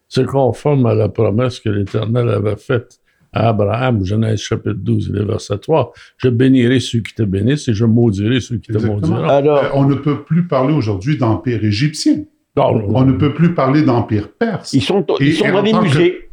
[0.08, 3.00] C'est conforme à la promesse que l'Éternel avait faite
[3.32, 5.92] à Abraham, Genèse chapitre 12, le verset 3.
[6.16, 9.00] Je bénirai ceux qui te bénissent et je maudirai ceux qui Exactement.
[9.00, 9.28] te maudiront.
[9.28, 12.24] Alors, euh, on ne peut plus parler aujourd'hui d'empire égyptien.
[12.56, 14.72] Non, on ne peut plus parler d'empire perse.
[14.72, 16.30] Ils sont, ils sont dans les musées.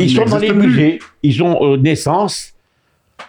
[0.00, 0.98] Ils sont dans les musées.
[1.22, 2.54] Ils ont euh, naissance,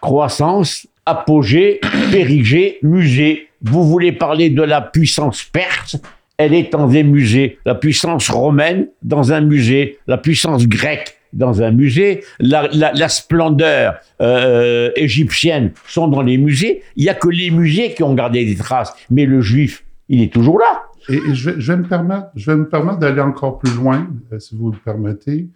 [0.01, 1.79] croissance, apogée,
[2.11, 3.47] périgée, musée.
[3.61, 5.97] Vous voulez parler de la puissance perse?
[6.37, 7.59] Elle est dans des musées.
[7.65, 9.99] La puissance romaine dans un musée.
[10.07, 12.23] La puissance grecque dans un musée.
[12.39, 16.81] La, la, la splendeur euh, égyptienne sont dans les musées.
[16.95, 18.93] Il n'y a que les musées qui ont gardé des traces.
[19.11, 20.83] Mais le juif, il est toujours là.
[21.09, 24.07] Et, je, vais, je, vais, me permettre, je vais me permettre d'aller encore plus loin,
[24.31, 25.49] euh, si vous le permettez.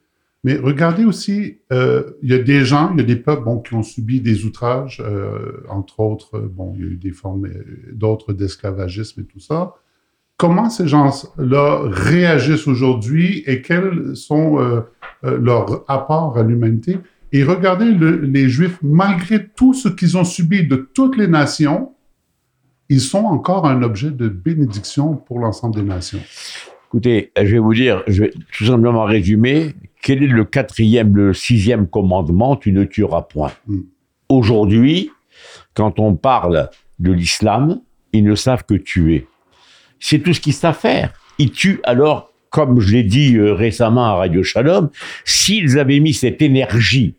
[0.46, 3.58] Mais regardez aussi, euh, il y a des gens, il y a des peuples bon,
[3.58, 7.50] qui ont subi des outrages, euh, entre autres, bon, il y a eu des formes,
[7.92, 9.74] d'autres d'esclavagisme et tout ça.
[10.38, 14.82] Comment ces gens-là réagissent aujourd'hui et quels sont euh,
[15.24, 17.00] leurs apports à l'humanité?
[17.32, 21.95] Et regardez le, les Juifs, malgré tout ce qu'ils ont subi de toutes les nations,
[22.90, 26.22] ils sont encore un objet de bénédiction pour l'ensemble des nations.
[26.88, 31.34] Écoutez, je vais vous dire, je vais tout simplement résumer, quel est le quatrième, le
[31.34, 33.52] sixième commandement, tu ne tueras point.
[33.68, 33.80] Mm.
[34.30, 35.12] Aujourd'hui,
[35.74, 36.70] quand on parle
[37.00, 37.82] de l'islam,
[38.14, 39.28] ils ne savent que tuer.
[40.00, 41.12] C'est tout ce qu'ils savent faire.
[41.38, 44.90] Ils tuent alors, comme je l'ai dit euh, récemment à Radio Shalom,
[45.26, 47.16] s'ils avaient mis cette énergie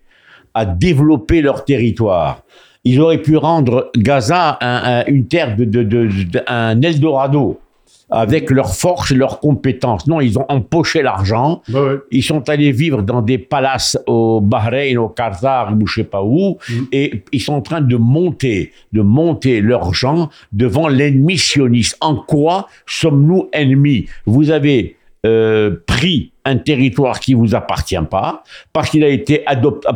[0.54, 2.42] à développer leur territoire,
[2.88, 6.00] ils auraient pu rendre Gaza un, un, une terre de, de, de,
[6.32, 7.58] de, un Eldorado.
[8.08, 10.06] avec leur force et leurs compétences.
[10.06, 11.48] Non, ils ont empoché l'argent.
[11.68, 11.96] Ouais.
[12.12, 16.22] Ils sont allés vivre dans des palaces au Bahreïn, au Qatar, ou je sais pas
[16.22, 16.72] où, Mm.
[16.92, 21.96] et ils sont en train de monter, de monter leurs gens devant l'ennemi sioniste.
[22.00, 24.06] En quoi sommes-nous ennemis?
[24.24, 24.78] Vous avez
[25.24, 29.44] euh, pris un territoire qui vous appartient pas, parce qu'il a été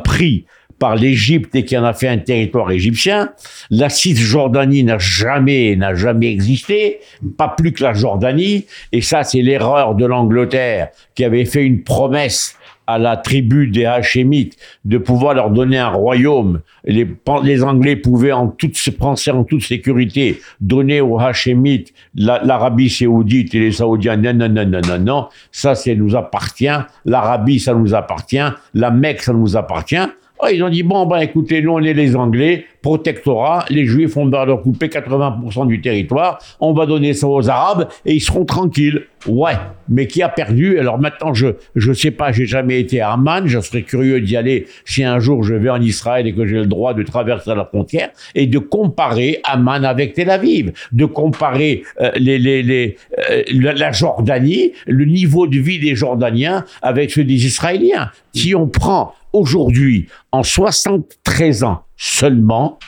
[0.02, 0.46] pris
[0.80, 3.30] par l'Égypte et qui en a fait un territoire égyptien.
[3.70, 6.98] La Cisjordanie n'a jamais, n'a jamais existé,
[7.36, 8.64] pas plus que la Jordanie.
[8.90, 12.56] Et ça, c'est l'erreur de l'Angleterre qui avait fait une promesse
[12.86, 16.60] à la tribu des Hachémites de pouvoir leur donner un royaume.
[16.84, 17.06] Les,
[17.62, 23.60] Anglais pouvaient en toute, penser en toute sécurité donner aux Hachémites la- l'Arabie saoudite et
[23.60, 24.16] les Saoudiens.
[24.16, 25.28] Non, non, non, non, non, non.
[25.52, 26.66] Ça, ça nous appartient.
[27.04, 28.38] L'Arabie, ça nous appartient.
[28.74, 30.08] La Mecque, ça nous appartient.
[30.42, 34.16] Oh, ils ont dit, bon, ben écoutez, nous on est les Anglais, protectorat, les Juifs
[34.16, 38.20] ont besoin de couper 80% du territoire, on va donner ça aux Arabes et ils
[38.20, 39.02] seront tranquilles.
[39.26, 39.52] Ouais,
[39.90, 40.78] mais qui a perdu?
[40.78, 44.34] Alors maintenant, je je sais pas, j'ai jamais été à Amman, je serais curieux d'y
[44.34, 47.54] aller si un jour je vais en Israël et que j'ai le droit de traverser
[47.54, 52.96] la frontière et de comparer Amman avec Tel Aviv, de comparer euh, les, les, les,
[53.30, 58.10] euh, la Jordanie, le niveau de vie des Jordaniens avec ceux des Israéliens.
[58.32, 62.78] Si on prend aujourd'hui, en 73 ans seulement,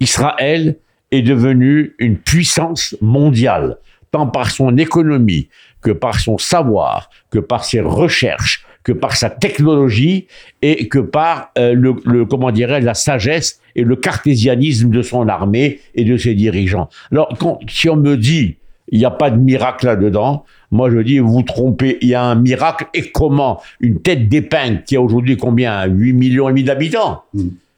[0.00, 0.76] Israël
[1.10, 3.78] est devenu une puissance mondiale,
[4.10, 5.48] tant par son économie
[5.80, 10.26] que par son savoir, que par ses recherches, que par sa technologie
[10.60, 15.80] et que par euh, le, comment dirais la sagesse et le cartésianisme de son armée
[15.94, 16.88] et de ses dirigeants.
[17.10, 18.56] Alors, quand, si on me dit
[18.88, 20.44] il n'y a pas de miracle là-dedans.
[20.70, 22.86] Moi, je dis, vous vous trompez, il y a un miracle.
[22.94, 25.84] Et comment Une tête d'épingle qui a aujourd'hui combien?
[25.86, 27.22] 8 millions et demi d'habitants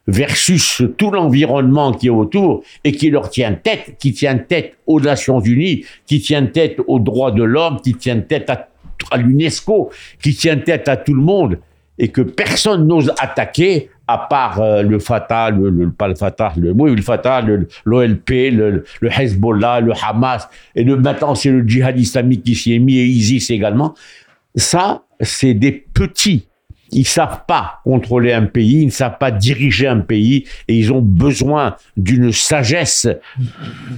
[0.07, 4.99] versus tout l'environnement qui est autour et qui leur tient tête, qui tient tête aux
[4.99, 8.69] Nations Unies, qui tient tête aux droits de l'homme, qui tient tête à,
[9.11, 9.89] à l'UNESCO,
[10.21, 11.59] qui tient tête à tout le monde
[11.97, 16.53] et que personne n'ose attaquer à part euh, le Fatah, le, le- pas le Fatah,
[16.57, 17.41] le, oui, le Fatah,
[17.85, 22.73] l'OLP, le, le Hezbollah, le Hamas, et le, maintenant c'est le djihad islamique qui s'y
[22.75, 23.95] est mis et ISIS également.
[24.55, 26.47] Ça, c'est des petits.
[26.95, 30.93] Ils savent pas contrôler un pays, ils ne savent pas diriger un pays, et ils
[30.93, 33.07] ont besoin d'une sagesse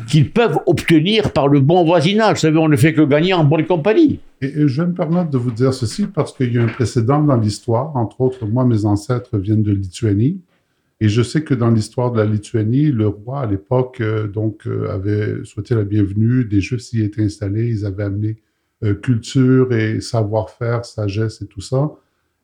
[0.08, 2.38] qu'ils peuvent obtenir par le bon voisinage.
[2.38, 4.20] Vous savez, on ne fait que gagner en bonne compagnie.
[4.42, 7.22] Et, je vais me permettre de vous dire ceci parce qu'il y a un précédent
[7.22, 7.96] dans l'histoire.
[7.96, 10.42] Entre autres, moi, mes ancêtres viennent de Lituanie.
[11.00, 14.66] Et je sais que dans l'histoire de la Lituanie, le roi à l'époque euh, donc
[14.66, 16.46] euh, avait souhaité la bienvenue.
[16.46, 17.68] Des Juifs s'y étaient installés.
[17.68, 18.38] Ils avaient amené
[18.84, 21.92] euh, culture et savoir-faire, sagesse et tout ça.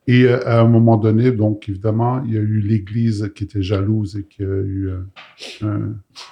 [0.06, 3.62] Et euh, à un moment donné, donc évidemment, il y a eu l'Église qui était
[3.62, 4.88] jalouse et qui a eu
[5.62, 5.78] euh,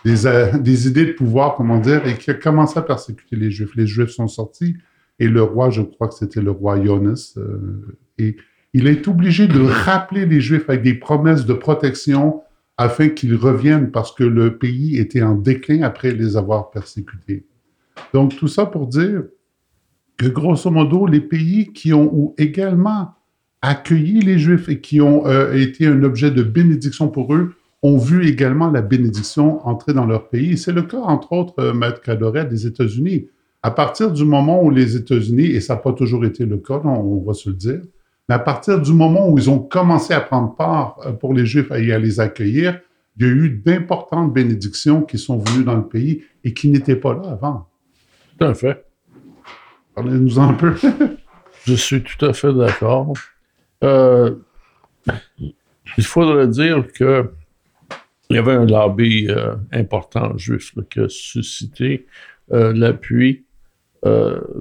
[0.05, 3.75] euh, des idées de pouvoir, comment dire, et qui a commencé à persécuter les Juifs.
[3.75, 4.77] Les Juifs sont sortis
[5.19, 7.39] et le roi, je crois que c'était le roi Jonas,
[8.19, 8.37] et
[8.75, 12.41] il est obligé de rappeler les Juifs avec des promesses de protection
[12.77, 17.47] afin qu'ils reviennent parce que le pays était en déclin après les avoir persécutés.
[18.13, 19.25] Donc tout ça pour dire
[20.17, 23.15] que grosso modo, les pays qui ont ou également
[23.63, 27.97] accueilli les Juifs et qui ont euh, été un objet de bénédiction pour eux ont
[27.97, 30.59] vu également la bénédiction entrer dans leur pays.
[30.59, 33.29] C'est le cas, entre autres, euh, Maître Cadoret, des États-Unis.
[33.63, 36.81] À partir du moment où les États-Unis, et ça n'a pas toujours été le cas,
[36.85, 37.81] on va se le dire,
[38.29, 41.47] mais à partir du moment où ils ont commencé à prendre part euh, pour les
[41.47, 42.81] Juifs et à les accueillir,
[43.19, 46.97] il y a eu d'importantes bénédictions qui sont venues dans le pays et qui n'étaient
[46.97, 47.69] pas là avant.
[48.39, 48.85] Tout à fait.
[49.95, 50.75] Parlez-nous un peu.
[51.65, 53.13] Je suis tout à fait d'accord.
[53.83, 54.37] Euh,
[55.97, 57.31] il faudrait dire que
[58.31, 62.07] il y avait un lobby euh, important juif là, qui a suscité
[62.53, 63.45] euh, l'appui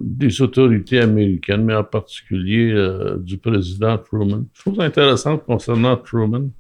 [0.02, 2.76] des autorités américaines, mais en particulier
[3.18, 4.44] du président Truman.
[4.54, 6.52] Chose intéressante concernant Truman,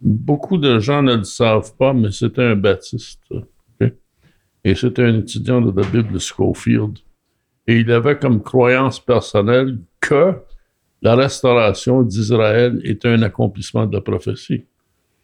[0.00, 3.22] beaucoup de gens ne le savent pas, mais c'était un baptiste.
[4.64, 6.98] Et c'était un étudiant de la Bible Schofield.
[7.68, 10.34] Et il avait comme croyance personnelle que
[11.02, 14.64] la restauration d'Israël était un accomplissement de la prophétie.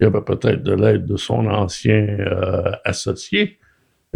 [0.00, 3.58] Il y avait peut-être de l'aide de son ancien euh, associé,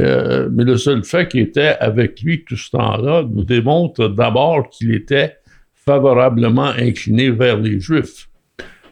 [0.01, 4.71] euh, mais le seul fait qu'il était avec lui tout ce temps-là nous démontre d'abord
[4.71, 5.37] qu'il était
[5.73, 8.29] favorablement incliné vers les Juifs.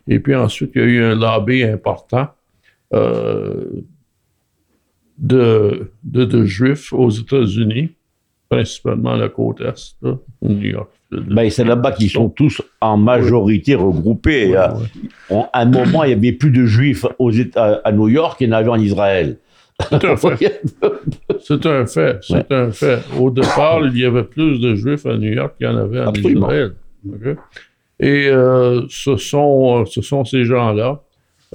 [0.08, 2.28] Et puis ensuite, il y a eu un lobby important
[2.92, 3.82] euh,
[5.18, 7.90] de, de Juifs aux États-Unis,
[8.50, 10.90] principalement la côte Est, là, New York.
[11.12, 14.54] Ben, c'est là-bas qu'ils sont tous en majorité regroupés.
[14.56, 14.74] À,
[15.30, 18.38] on- à un moment, il y avait plus de juifs aux États, à New York
[18.38, 19.38] qu'il y en avait en Israël.
[19.88, 20.62] C'est un fait.
[21.40, 22.18] C'est un fait.
[22.22, 22.98] C'est un fait.
[23.18, 26.00] Au départ, il y avait plus de Juifs à New York qu'il y en avait
[26.00, 26.12] en.
[26.12, 26.74] Israël.
[27.98, 31.02] Et euh, ce, sont, euh, ce sont ces gens-là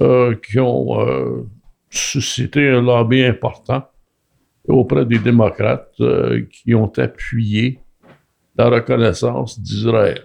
[0.00, 1.46] euh, qui ont euh,
[1.90, 3.84] suscité un lobby important
[4.68, 7.78] auprès des démocrates euh, qui ont appuyé
[8.56, 10.22] la reconnaissance d'Israël.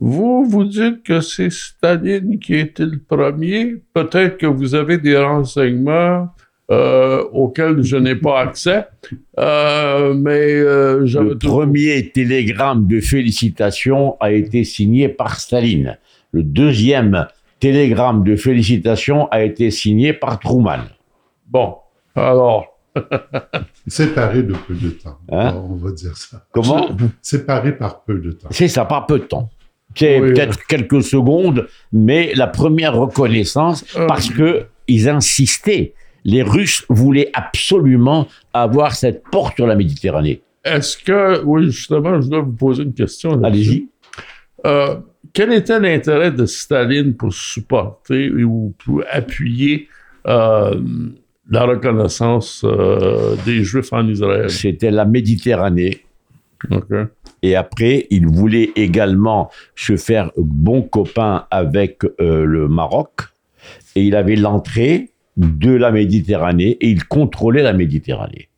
[0.00, 3.76] Vous, vous dites que c'est Staline qui était le premier.
[3.94, 6.28] Peut-être que vous avez des renseignements
[6.70, 8.86] euh, auxquels je n'ai pas accès,
[9.38, 15.98] Euh, mais Le premier télégramme de félicitations a été signé par Staline.
[16.32, 17.26] Le deuxième
[17.60, 20.84] télégramme de félicitations a été signé par Truman.
[21.46, 21.76] Bon,
[22.16, 22.71] alors,
[23.86, 25.18] Séparés de peu de temps.
[25.30, 25.54] Hein?
[25.68, 26.44] on va dire ça.
[26.52, 26.90] Comment
[27.22, 28.48] Séparés par peu de temps.
[28.50, 29.50] C'est ça, pas peu de temps.
[29.94, 34.06] C'est Oui, peut-être quelques secondes, mais la première reconnaissance, Euh.
[34.06, 35.94] parce que ils insistaient.
[36.24, 40.40] Les Russes voulaient absolument avoir cette porte sur la Méditerranée.
[40.64, 43.42] est-ce que, oui, justement, je dois vous poser une question.
[43.42, 43.88] Allez-y.
[44.64, 44.96] Euh,
[45.32, 49.88] quel était l'intérêt de Staline pour supporter ou pour appuyer
[50.28, 50.80] euh,
[51.52, 54.50] la reconnaissance euh, des Juifs en Israël?
[54.50, 56.00] C'était la Méditerranée.
[57.42, 63.10] Et après, il voulait également se faire bon copain avec euh, le Maroc.
[63.96, 68.48] Et il avait l'entrée de la Méditerranée et il contrôlait la Méditerranée.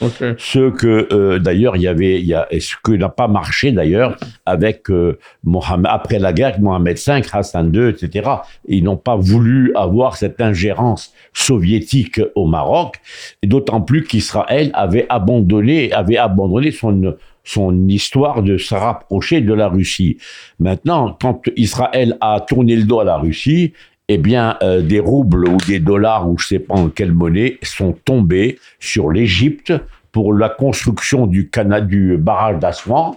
[0.00, 0.24] OK.
[0.38, 3.72] Ce que, euh, d'ailleurs, il y avait, y a, et ce que n'a pas marché,
[3.72, 8.30] d'ailleurs, avec euh, Mohammed, après la guerre, Mohamed V, Hassan II, etc.
[8.66, 12.96] Ils n'ont pas voulu avoir cette ingérence soviétique au Maroc,
[13.42, 19.68] d'autant plus qu'Israël avait abandonné, avait abandonné son, son histoire de se rapprocher de la
[19.68, 20.18] Russie.
[20.60, 23.72] Maintenant, quand Israël a tourné le dos à la Russie,
[24.08, 27.58] eh bien, euh, des roubles ou des dollars ou je sais pas en quelle monnaie
[27.62, 29.72] sont tombés sur l'Égypte
[30.10, 33.12] pour la construction du, cana- du barrage d'Aswan.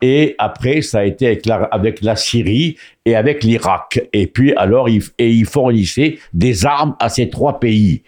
[0.00, 4.08] Et après, ça a été avec la, avec la Syrie et avec l'Irak.
[4.14, 8.02] Et puis, alors, ils, et ils fournissaient des armes à ces trois pays.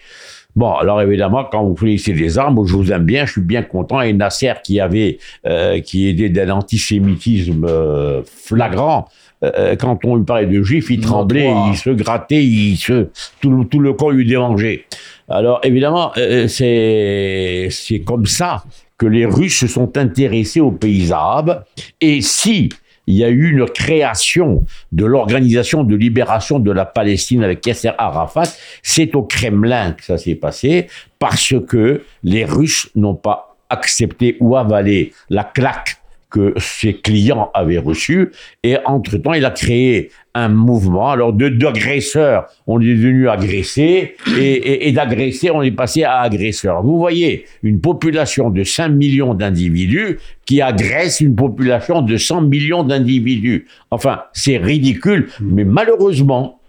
[0.55, 3.63] Bon, alors évidemment, quand vous fournissez des armes, je vous aime bien, je suis bien
[3.63, 4.01] content.
[4.01, 5.17] Et Nasser, qui avait,
[5.47, 9.07] euh, qui était d'un antisémitisme euh, flagrant,
[9.43, 13.07] euh, quand on lui parlait de juifs, il tremblait, il se grattait, il se,
[13.41, 14.85] tout, le- tout le corps lui démangeait.
[15.29, 18.63] Alors évidemment, euh, c'est c'est comme ça
[18.97, 21.63] que les Russes se sont intéressés aux pays arabes.
[22.01, 22.69] Et si
[23.05, 24.63] il y a eu une création
[24.93, 28.43] de l'organisation de libération de la Palestine avec Yasser Arafat,
[28.81, 30.87] c'est au Kremlin que ça s'est passé
[31.19, 35.97] parce que les Russes n'ont pas accepté ou avalé la claque
[36.33, 38.31] que ses clients avaient reçue.
[38.63, 41.11] Et entre-temps, il a créé un mouvement.
[41.11, 46.21] Alors, de d'agresseurs, on est devenu agressé, et, et, et d'agressé, on est passé à
[46.21, 46.81] agresseur.
[46.81, 52.83] Vous voyez, une population de 5 millions d'individus qui agresse une population de 100 millions
[52.83, 53.67] d'individus.
[53.91, 56.59] Enfin, c'est ridicule, mais malheureusement,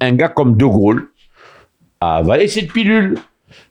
[0.00, 1.08] un gars comme De Gaulle
[2.00, 3.14] a avalé cette pilule.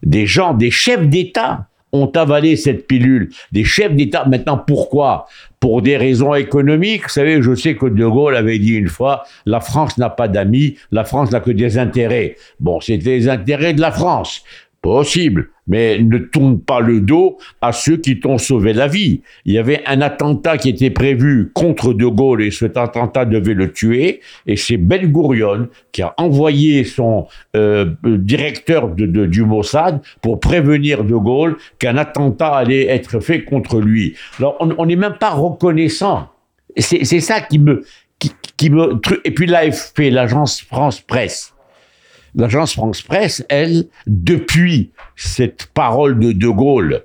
[0.01, 3.29] Des gens, des chefs d'État ont avalé cette pilule.
[3.51, 4.25] Des chefs d'État.
[4.27, 5.27] Maintenant, pourquoi?
[5.59, 7.03] Pour des raisons économiques.
[7.03, 10.27] Vous savez, je sais que De Gaulle avait dit une fois, la France n'a pas
[10.27, 12.35] d'amis, la France n'a que des intérêts.
[12.59, 14.43] Bon, c'était les intérêts de la France.
[14.81, 19.21] Possible, mais ne tourne pas le dos à ceux qui t'ont sauvé la vie.
[19.45, 23.53] Il y avait un attentat qui était prévu contre De Gaulle et cet attentat devait
[23.53, 24.21] le tuer.
[24.47, 31.03] Et c'est Ben Gurion qui a envoyé son euh, directeur de, du Mossad pour prévenir
[31.03, 34.15] De Gaulle qu'un attentat allait être fait contre lui.
[34.39, 36.29] Alors on n'est même pas reconnaissant.
[36.75, 37.83] C'est ça qui me
[38.17, 41.53] qui, qui me et puis l'AFP, l'agence France Presse.
[42.35, 47.03] L'agence France Presse, elle, depuis cette parole de De Gaulle,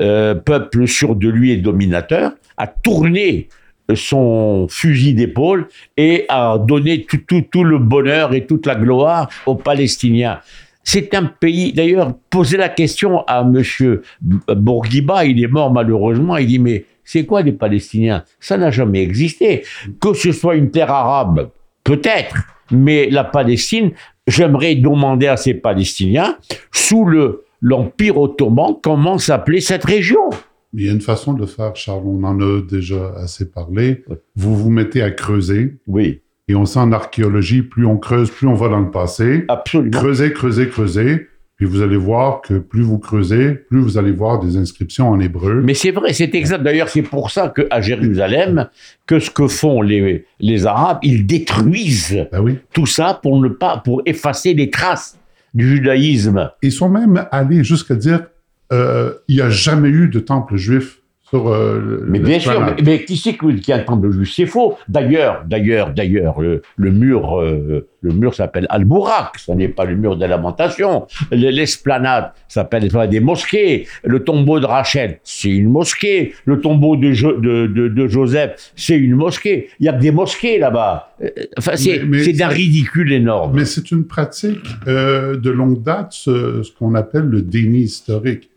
[0.00, 3.48] euh, peuple sûr de lui et dominateur, a tourné
[3.94, 10.40] son fusil d'épaule et a donné tout, le bonheur et toute la gloire aux Palestiniens.
[10.82, 16.46] C'est un pays, d'ailleurs, posez la question à monsieur Bourguiba, il est mort malheureusement, il
[16.46, 18.24] dit, mais c'est quoi les Palestiniens?
[18.40, 19.64] Ça n'a jamais existé.
[20.00, 21.50] Que ce soit une terre arabe,
[21.84, 22.36] peut-être,
[22.70, 23.92] mais la Palestine,
[24.26, 26.36] j'aimerais demander à ces Palestiniens,
[26.72, 30.28] sous le l'Empire ottoman, comment s'appelait cette région?
[30.74, 34.04] Il y a une façon de faire, Charles, on en a déjà assez parlé.
[34.36, 35.78] Vous vous mettez à creuser.
[35.86, 36.20] Oui.
[36.46, 39.44] Et on sait en archéologie, plus on creuse, plus on va dans le passé.
[39.48, 39.98] Absolument.
[39.98, 41.28] Creusez, creusez, creusez.
[41.56, 45.20] Puis vous allez voir que plus vous creusez, plus vous allez voir des inscriptions en
[45.20, 45.62] hébreu.
[45.62, 46.62] Mais c'est vrai, c'est exact.
[46.62, 48.68] D'ailleurs, c'est pour ça qu'à Jérusalem,
[49.06, 52.58] que ce que font les, les Arabes, ils détruisent Ben oui.
[52.72, 55.16] tout ça pour ne pas, pour effacer les traces
[55.54, 56.50] du judaïsme.
[56.62, 58.26] Ils sont même allés jusqu'à dire
[58.72, 60.98] euh, il n'y a jamais eu de temple juif
[61.34, 64.32] sur euh, le- Mais bien sûr, mais, mais qui c'est qui a un temple juif
[64.34, 64.76] C'est faux.
[64.88, 69.38] D'ailleurs, d'ailleurs, d'ailleurs, le, le mur, euh, le mur s'appelle Al-Bourak.
[69.38, 71.06] Ce n'est pas le mur des lamentations.
[71.32, 73.86] Le- L'esplanade s'appelle des mosquées.
[74.04, 76.34] Le tombeau de Rachel, c'est une mosquée.
[76.44, 79.68] Le tombeau de, Jo- de, de- de Joseph, c'est une mosquée.
[79.80, 81.14] Il y a que des mosquées là-bas.
[81.22, 81.28] Euh,
[81.58, 83.52] Enfin, c'est d'un ridicule énorme.
[83.56, 88.50] Mais c'est une pratique euh, de longue date, ce, ce qu'on appelle le déni historique.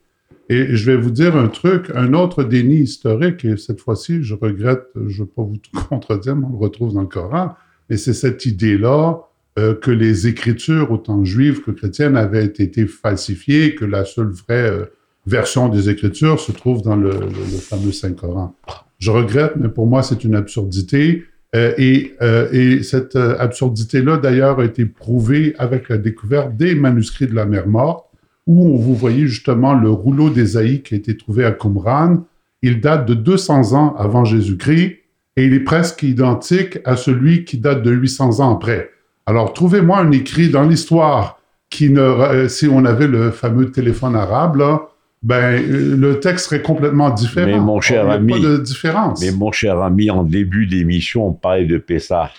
[0.49, 4.33] Et je vais vous dire un truc, un autre déni historique, et cette fois-ci, je
[4.33, 5.57] regrette, je ne veux pas vous
[5.89, 7.55] contredire, mais on le retrouve dans le Coran,
[7.89, 9.21] mais c'est cette idée-là
[9.59, 14.69] euh, que les écritures, autant juives que chrétiennes, avaient été falsifiées, que la seule vraie
[14.69, 14.85] euh,
[15.25, 17.11] version des écritures se trouve dans le,
[17.59, 18.55] fameux Saint-Coran.
[18.99, 21.25] Je regrette, mais pour moi, c'est une absurdité.
[21.55, 22.13] Euh, et,
[22.51, 27.67] et cette absurdité-là, d'ailleurs, a été prouvée avec la découverte des manuscrits de la mer
[27.67, 28.06] Morte,
[28.47, 32.23] où on vous voyez justement le rouleau d'Ésaïe qui a été trouvé à Qumran.
[32.63, 34.97] Il date de 200 ans avant Jésus-Christ
[35.35, 38.89] et il est presque identique à celui qui date de 800 ans après.
[39.25, 41.39] Alors, trouvez-moi un écrit dans l'histoire
[41.69, 44.81] qui ne, euh, si on avait le fameux téléphone arabe, là,
[45.21, 47.47] ben, euh, le texte serait complètement différent.
[47.47, 49.21] Mais mon cher Il n'y a ami- pas de différence.
[49.21, 52.31] Mais mon cher ami, en début d'émission, on parlait de Pessah.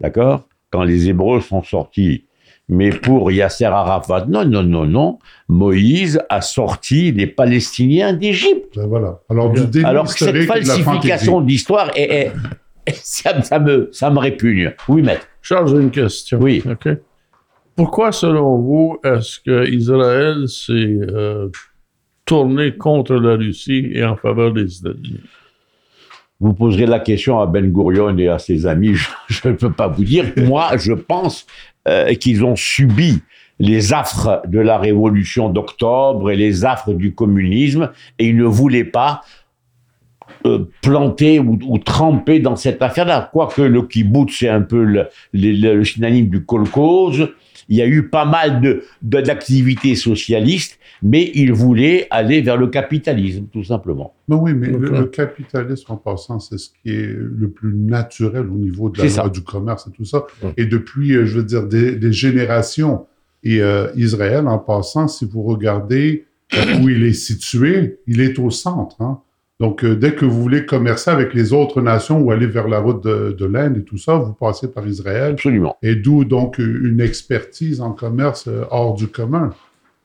[0.00, 0.46] D'accord?
[0.70, 2.24] Quand les Hébreux sont sortis.
[2.72, 5.18] Mais pour Yasser Arafat, non, non, non, non.
[5.48, 8.76] Moïse a sorti les Palestiniens d'Égypte.
[8.76, 9.18] Ben voilà.
[9.28, 12.32] Alors, du déni Alors que cette falsification d'histoire, est,
[12.86, 14.72] est- ça, ça me, ça me répugne.
[14.88, 15.26] Oui, maître.
[15.42, 16.38] Charles, j'ai une question.
[16.40, 16.62] Oui.
[16.64, 16.88] OK.
[17.74, 21.48] Pourquoi, selon vous, est-ce que Israël s'est euh,
[22.24, 25.20] tourné contre la Russie et en faveur des États-Unis?
[26.38, 28.94] Vous poserez la question à Ben Gurion et à ses amis,
[29.28, 30.24] je ne peux pas vous dire.
[30.36, 31.46] Moi, je pense
[31.88, 33.20] euh, qu'ils ont subi
[33.58, 38.84] les affres de la révolution d'octobre et les affres du communisme et ils ne voulaient
[38.84, 39.20] pas
[40.46, 43.28] euh, planter ou, ou tremper dans cette affaire-là.
[43.32, 47.28] Quoique le kibbutz, c'est un peu le, le- le synonyme du kolkhoz,
[47.70, 52.58] il y a eu pas mal de, de- d'activités socialistes, mais ils voulaient aller vers
[52.58, 54.12] le capitalisme, tout simplement.
[54.28, 58.56] Ben oui, mais le, capitalisme, en passant, c'est ce qui est le plus naturel au
[58.58, 59.28] niveau de la loi ça.
[59.30, 60.26] du commerce et tout ça.
[60.42, 60.52] Ouais.
[60.58, 63.06] Et depuis, euh, je veux dire, des, des générations.
[63.42, 68.38] Et euh, Israël, en passant, si vous regardez euh, où il est situé, il est
[68.38, 69.00] au centre.
[69.00, 69.20] hein.
[69.60, 72.80] Donc, euh, dès que vous voulez commercer avec les autres nations ou aller vers la
[72.80, 75.32] route de, de l'Inde et tout ça, vous passez par Israël.
[75.34, 75.76] Absolument.
[75.82, 79.50] Et d'où donc une expertise en commerce euh, hors du commun.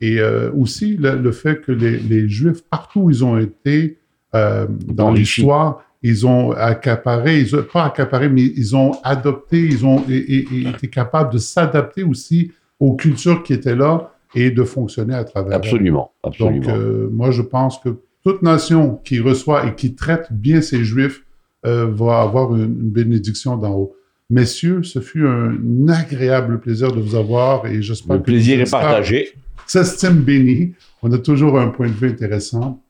[0.02, 3.98] Et euh, aussi le, le fait que les, les Juifs, partout où ils ont été
[4.36, 9.86] euh, dans l'histoire, ils ont accaparé, ils ont, pas accaparé, mais ils ont adopté, ils
[9.86, 14.52] ont et- et- et été capables de s'adapter aussi aux cultures qui étaient là et
[14.52, 15.58] de fonctionner à travers elles.
[15.60, 16.12] Absolument.
[16.24, 16.60] Absolument.
[16.60, 17.90] Donc, euh, moi, je pense que
[18.26, 21.24] toute nation qui reçoit et qui traite bien ses Juifs
[21.66, 23.96] euh, va avoir une, une bénédiction d'en haut.
[24.32, 28.64] Messieurs, ce fut un agréable plaisir de vous avoir et j'espère le que plaisir nos
[28.64, 29.30] est partagé.
[29.68, 30.74] s'estiment bénis.
[31.04, 32.82] On a toujours un point de vue intéressant.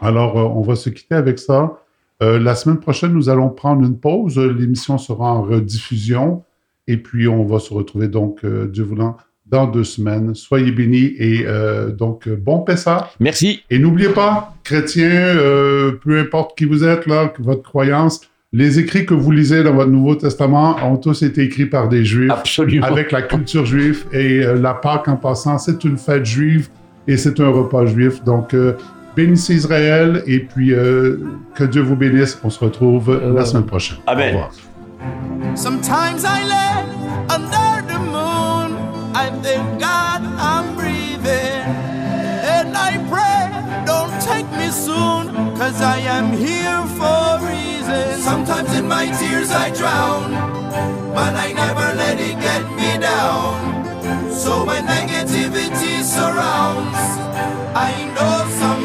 [0.00, 1.78] Alors, euh, on va se quitter avec ça.
[2.22, 4.38] Euh, la semaine prochaine, nous allons prendre une pause.
[4.38, 6.42] L'émission sera en rediffusion.
[6.86, 10.34] Et puis, on va se retrouver donc, Dieu voulant, dans deux semaines.
[10.34, 13.10] Soyez bénis et euh, donc, bon Pessah.
[13.20, 13.62] Merci.
[13.70, 18.20] Et n'oubliez pas, chrétiens, euh, peu importe qui vous êtes, là, votre croyance,
[18.56, 22.04] les écrits que vous lisez dans votre Nouveau Testament ont tous été écrits par des
[22.04, 22.86] Juifs Absolument.
[22.86, 26.68] avec la culture juive et euh, la Pâque en passant, c'est une fête juive
[27.08, 28.22] et c'est un repas juif.
[28.22, 28.74] Donc, euh,
[29.16, 31.16] bénissez Israël et puis euh,
[31.56, 32.38] que Dieu vous bénisse.
[32.44, 33.98] On se retrouve la semaine prochaine.
[34.06, 34.36] Amen.
[34.36, 34.52] Au revoir.
[35.56, 37.63] Sometimes I
[39.24, 41.64] I thank God I'm breathing.
[42.56, 43.42] And I pray,
[43.86, 48.20] don't take me soon, cause I am here for a reason.
[48.20, 50.30] Sometimes in my tears I drown,
[51.14, 53.54] but I never let it get me down.
[54.30, 57.00] So when negativity surrounds,
[57.88, 58.83] I know someday